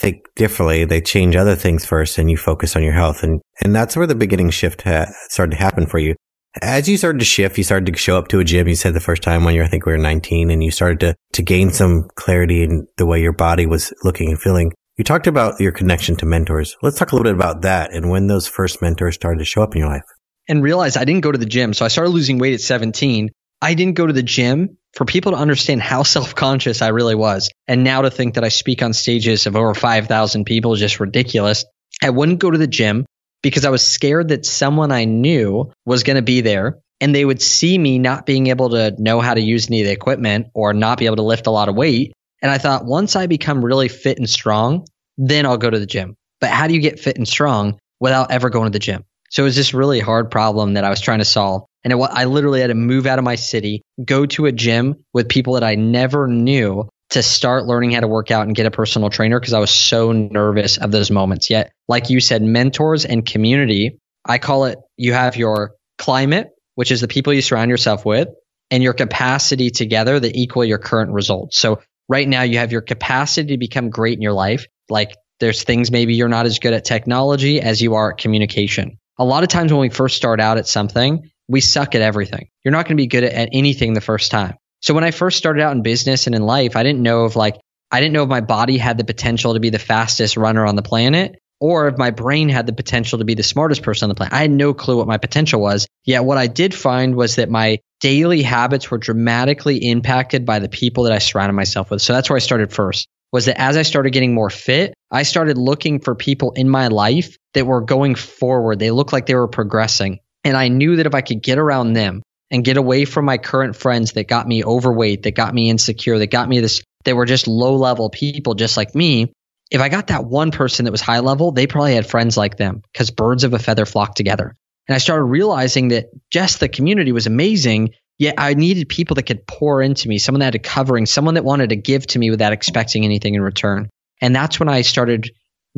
think 0.00 0.24
differently. 0.34 0.84
They 0.84 1.00
change 1.00 1.36
other 1.36 1.54
things 1.54 1.84
first 1.84 2.18
and 2.18 2.30
you 2.30 2.36
focus 2.36 2.74
on 2.74 2.82
your 2.82 2.94
health. 2.94 3.22
And, 3.22 3.40
and 3.62 3.74
that's 3.74 3.96
where 3.96 4.06
the 4.06 4.14
beginning 4.14 4.50
shift 4.50 4.82
ha- 4.82 5.12
started 5.28 5.52
to 5.52 5.62
happen 5.62 5.86
for 5.86 5.98
you. 5.98 6.14
As 6.62 6.88
you 6.88 6.96
started 6.96 7.20
to 7.20 7.24
shift, 7.24 7.58
you 7.58 7.64
started 7.64 7.92
to 7.92 7.98
show 7.98 8.18
up 8.18 8.28
to 8.28 8.40
a 8.40 8.44
gym. 8.44 8.66
You 8.66 8.74
said 8.74 8.94
the 8.94 9.00
first 9.00 9.22
time 9.22 9.44
when 9.44 9.54
you 9.54 9.62
I 9.62 9.68
think 9.68 9.86
we 9.86 9.92
were 9.92 9.98
19 9.98 10.50
and 10.50 10.64
you 10.64 10.70
started 10.72 10.98
to, 11.00 11.14
to 11.34 11.42
gain 11.42 11.70
some 11.70 12.08
clarity 12.16 12.64
in 12.64 12.88
the 12.96 13.06
way 13.06 13.20
your 13.20 13.32
body 13.32 13.66
was 13.66 13.92
looking 14.02 14.30
and 14.30 14.40
feeling. 14.40 14.72
You 14.96 15.04
talked 15.04 15.28
about 15.28 15.60
your 15.60 15.72
connection 15.72 16.16
to 16.16 16.26
mentors. 16.26 16.76
Let's 16.82 16.98
talk 16.98 17.12
a 17.12 17.14
little 17.14 17.30
bit 17.30 17.36
about 17.36 17.62
that 17.62 17.92
and 17.94 18.10
when 18.10 18.26
those 18.26 18.48
first 18.48 18.82
mentors 18.82 19.14
started 19.14 19.38
to 19.38 19.44
show 19.44 19.62
up 19.62 19.74
in 19.76 19.80
your 19.80 19.90
life. 19.90 20.02
And 20.48 20.62
realize 20.62 20.96
I 20.96 21.04
didn't 21.04 21.20
go 21.20 21.30
to 21.30 21.38
the 21.38 21.46
gym. 21.46 21.72
So 21.72 21.84
I 21.84 21.88
started 21.88 22.10
losing 22.10 22.38
weight 22.38 22.54
at 22.54 22.60
17. 22.60 23.30
I 23.62 23.74
didn't 23.74 23.94
go 23.94 24.06
to 24.06 24.12
the 24.12 24.22
gym 24.22 24.78
for 24.94 25.04
people 25.04 25.32
to 25.32 25.38
understand 25.38 25.80
how 25.80 26.02
self 26.02 26.34
conscious 26.34 26.82
I 26.82 26.88
really 26.88 27.14
was. 27.14 27.50
And 27.68 27.84
now 27.84 28.02
to 28.02 28.10
think 28.10 28.34
that 28.34 28.44
I 28.44 28.48
speak 28.48 28.82
on 28.82 28.92
stages 28.92 29.46
of 29.46 29.56
over 29.56 29.74
5,000 29.74 30.44
people 30.44 30.72
is 30.74 30.80
just 30.80 31.00
ridiculous. 31.00 31.64
I 32.02 32.10
wouldn't 32.10 32.38
go 32.38 32.50
to 32.50 32.58
the 32.58 32.66
gym 32.66 33.06
because 33.42 33.64
I 33.64 33.70
was 33.70 33.86
scared 33.86 34.28
that 34.28 34.44
someone 34.44 34.92
I 34.92 35.04
knew 35.04 35.72
was 35.86 36.02
going 36.02 36.16
to 36.16 36.22
be 36.22 36.40
there 36.40 36.78
and 37.00 37.14
they 37.14 37.24
would 37.24 37.40
see 37.40 37.76
me 37.76 37.98
not 37.98 38.26
being 38.26 38.48
able 38.48 38.70
to 38.70 38.94
know 38.98 39.20
how 39.20 39.34
to 39.34 39.40
use 39.40 39.68
any 39.68 39.80
of 39.80 39.86
the 39.86 39.92
equipment 39.92 40.48
or 40.54 40.74
not 40.74 40.98
be 40.98 41.06
able 41.06 41.16
to 41.16 41.22
lift 41.22 41.46
a 41.46 41.50
lot 41.50 41.68
of 41.68 41.74
weight. 41.74 42.12
And 42.42 42.50
I 42.50 42.58
thought 42.58 42.84
once 42.84 43.16
I 43.16 43.26
become 43.26 43.64
really 43.64 43.88
fit 43.88 44.18
and 44.18 44.28
strong, 44.28 44.86
then 45.16 45.46
I'll 45.46 45.58
go 45.58 45.70
to 45.70 45.78
the 45.78 45.86
gym. 45.86 46.16
But 46.40 46.50
how 46.50 46.66
do 46.66 46.74
you 46.74 46.80
get 46.80 47.00
fit 47.00 47.16
and 47.16 47.28
strong 47.28 47.78
without 48.00 48.30
ever 48.30 48.50
going 48.50 48.66
to 48.66 48.72
the 48.72 48.78
gym? 48.78 49.04
So 49.30 49.42
it 49.42 49.44
was 49.44 49.56
this 49.56 49.74
really 49.74 50.00
hard 50.00 50.30
problem 50.30 50.74
that 50.74 50.84
I 50.84 50.90
was 50.90 51.00
trying 51.00 51.20
to 51.20 51.24
solve. 51.24 51.64
And 51.84 51.92
it, 51.92 51.96
I 51.96 52.24
literally 52.24 52.60
had 52.60 52.68
to 52.68 52.74
move 52.74 53.06
out 53.06 53.18
of 53.18 53.24
my 53.24 53.36
city, 53.36 53.82
go 54.04 54.26
to 54.26 54.46
a 54.46 54.52
gym 54.52 55.04
with 55.12 55.28
people 55.28 55.54
that 55.54 55.64
I 55.64 55.74
never 55.76 56.28
knew 56.28 56.88
to 57.10 57.22
start 57.22 57.66
learning 57.66 57.92
how 57.92 58.00
to 58.00 58.08
work 58.08 58.30
out 58.30 58.46
and 58.46 58.54
get 58.54 58.66
a 58.66 58.70
personal 58.70 59.10
trainer 59.10 59.38
because 59.38 59.52
I 59.52 59.58
was 59.58 59.70
so 59.70 60.12
nervous 60.12 60.78
of 60.78 60.92
those 60.92 61.10
moments. 61.10 61.50
Yet, 61.50 61.72
like 61.88 62.10
you 62.10 62.20
said, 62.20 62.42
mentors 62.42 63.04
and 63.04 63.26
community, 63.26 63.98
I 64.24 64.38
call 64.38 64.66
it 64.66 64.78
you 64.96 65.12
have 65.12 65.36
your 65.36 65.72
climate, 65.98 66.50
which 66.76 66.92
is 66.92 67.00
the 67.00 67.08
people 67.08 67.32
you 67.32 67.42
surround 67.42 67.70
yourself 67.70 68.04
with, 68.04 68.28
and 68.70 68.82
your 68.82 68.92
capacity 68.92 69.70
together 69.70 70.20
that 70.20 70.36
equal 70.36 70.64
your 70.64 70.78
current 70.78 71.12
results. 71.12 71.58
So, 71.58 71.80
right 72.08 72.28
now, 72.28 72.42
you 72.42 72.58
have 72.58 72.72
your 72.72 72.80
capacity 72.80 73.54
to 73.54 73.58
become 73.58 73.90
great 73.90 74.16
in 74.16 74.22
your 74.22 74.32
life. 74.32 74.66
Like, 74.88 75.16
there's 75.40 75.64
things 75.64 75.90
maybe 75.90 76.14
you're 76.14 76.28
not 76.28 76.46
as 76.46 76.58
good 76.58 76.74
at 76.74 76.84
technology 76.84 77.60
as 77.60 77.80
you 77.80 77.94
are 77.94 78.12
at 78.12 78.18
communication. 78.18 78.98
A 79.18 79.24
lot 79.24 79.42
of 79.42 79.48
times 79.48 79.72
when 79.72 79.80
we 79.80 79.88
first 79.88 80.16
start 80.16 80.40
out 80.40 80.58
at 80.58 80.68
something, 80.68 81.29
we 81.50 81.60
suck 81.60 81.94
at 81.94 82.00
everything. 82.00 82.48
You're 82.64 82.72
not 82.72 82.86
going 82.86 82.96
to 82.96 83.02
be 83.02 83.08
good 83.08 83.24
at 83.24 83.48
anything 83.52 83.92
the 83.92 84.00
first 84.00 84.30
time. 84.30 84.54
So 84.80 84.94
when 84.94 85.04
I 85.04 85.10
first 85.10 85.36
started 85.36 85.62
out 85.62 85.74
in 85.74 85.82
business 85.82 86.26
and 86.26 86.34
in 86.34 86.42
life, 86.42 86.76
I 86.76 86.82
didn't 86.82 87.02
know 87.02 87.26
if 87.26 87.36
like 87.36 87.60
I 87.90 88.00
didn't 88.00 88.12
know 88.12 88.22
if 88.22 88.28
my 88.28 88.40
body 88.40 88.78
had 88.78 88.96
the 88.96 89.04
potential 89.04 89.54
to 89.54 89.60
be 89.60 89.70
the 89.70 89.78
fastest 89.78 90.36
runner 90.36 90.64
on 90.64 90.76
the 90.76 90.82
planet 90.82 91.38
or 91.60 91.88
if 91.88 91.98
my 91.98 92.10
brain 92.10 92.48
had 92.48 92.66
the 92.66 92.72
potential 92.72 93.18
to 93.18 93.24
be 93.24 93.34
the 93.34 93.42
smartest 93.42 93.82
person 93.82 94.06
on 94.06 94.08
the 94.08 94.14
planet. 94.14 94.32
I 94.32 94.42
had 94.42 94.50
no 94.50 94.72
clue 94.72 94.96
what 94.96 95.08
my 95.08 95.18
potential 95.18 95.60
was. 95.60 95.86
Yet 96.04 96.24
what 96.24 96.38
I 96.38 96.46
did 96.46 96.72
find 96.72 97.16
was 97.16 97.36
that 97.36 97.50
my 97.50 97.80
daily 98.00 98.42
habits 98.42 98.90
were 98.90 98.96
dramatically 98.96 99.76
impacted 99.90 100.46
by 100.46 100.60
the 100.60 100.70
people 100.70 101.04
that 101.04 101.12
I 101.12 101.18
surrounded 101.18 101.54
myself 101.54 101.90
with. 101.90 102.00
So 102.00 102.12
that's 102.12 102.30
where 102.30 102.36
I 102.36 102.40
started 102.40 102.72
first. 102.72 103.08
Was 103.32 103.44
that 103.44 103.60
as 103.60 103.76
I 103.76 103.82
started 103.82 104.12
getting 104.12 104.34
more 104.34 104.50
fit, 104.50 104.94
I 105.10 105.24
started 105.24 105.58
looking 105.58 106.00
for 106.00 106.14
people 106.14 106.52
in 106.52 106.68
my 106.68 106.88
life 106.88 107.36
that 107.54 107.66
were 107.66 107.80
going 107.80 108.14
forward. 108.14 108.78
They 108.78 108.90
looked 108.90 109.12
like 109.12 109.26
they 109.26 109.34
were 109.34 109.48
progressing. 109.48 110.20
And 110.44 110.56
I 110.56 110.68
knew 110.68 110.96
that 110.96 111.06
if 111.06 111.14
I 111.14 111.20
could 111.20 111.42
get 111.42 111.58
around 111.58 111.92
them, 111.92 112.22
and 112.50 112.64
get 112.64 112.76
away 112.76 113.04
from 113.04 113.24
my 113.24 113.38
current 113.38 113.76
friends 113.76 114.12
that 114.12 114.28
got 114.28 114.46
me 114.46 114.64
overweight, 114.64 115.22
that 115.22 115.34
got 115.34 115.54
me 115.54 115.70
insecure, 115.70 116.18
that 116.18 116.30
got 116.30 116.48
me 116.48 116.60
this, 116.60 116.82
they 117.04 117.12
were 117.12 117.26
just 117.26 117.46
low 117.46 117.76
level 117.76 118.10
people 118.10 118.54
just 118.54 118.76
like 118.76 118.94
me. 118.94 119.32
If 119.70 119.80
I 119.80 119.88
got 119.88 120.08
that 120.08 120.24
one 120.24 120.50
person 120.50 120.84
that 120.84 120.90
was 120.90 121.00
high 121.00 121.20
level, 121.20 121.52
they 121.52 121.68
probably 121.68 121.94
had 121.94 122.06
friends 122.06 122.36
like 122.36 122.56
them 122.56 122.82
because 122.92 123.12
birds 123.12 123.44
of 123.44 123.54
a 123.54 123.58
feather 123.58 123.86
flock 123.86 124.16
together. 124.16 124.56
And 124.88 124.94
I 124.96 124.98
started 124.98 125.24
realizing 125.24 125.88
that 125.88 126.06
just 126.30 126.58
the 126.58 126.68
community 126.68 127.12
was 127.12 127.28
amazing. 127.28 127.90
Yet 128.18 128.34
I 128.36 128.54
needed 128.54 128.88
people 128.88 129.14
that 129.14 129.22
could 129.22 129.46
pour 129.46 129.80
into 129.80 130.08
me, 130.08 130.18
someone 130.18 130.40
that 130.40 130.46
had 130.46 130.54
a 130.56 130.58
covering, 130.58 131.06
someone 131.06 131.34
that 131.34 131.44
wanted 131.44 131.70
to 131.70 131.76
give 131.76 132.06
to 132.08 132.18
me 132.18 132.30
without 132.30 132.52
expecting 132.52 133.04
anything 133.04 133.34
in 133.34 133.42
return. 133.42 133.88
And 134.20 134.34
that's 134.34 134.58
when 134.58 134.68
I 134.68 134.82
started 134.82 135.30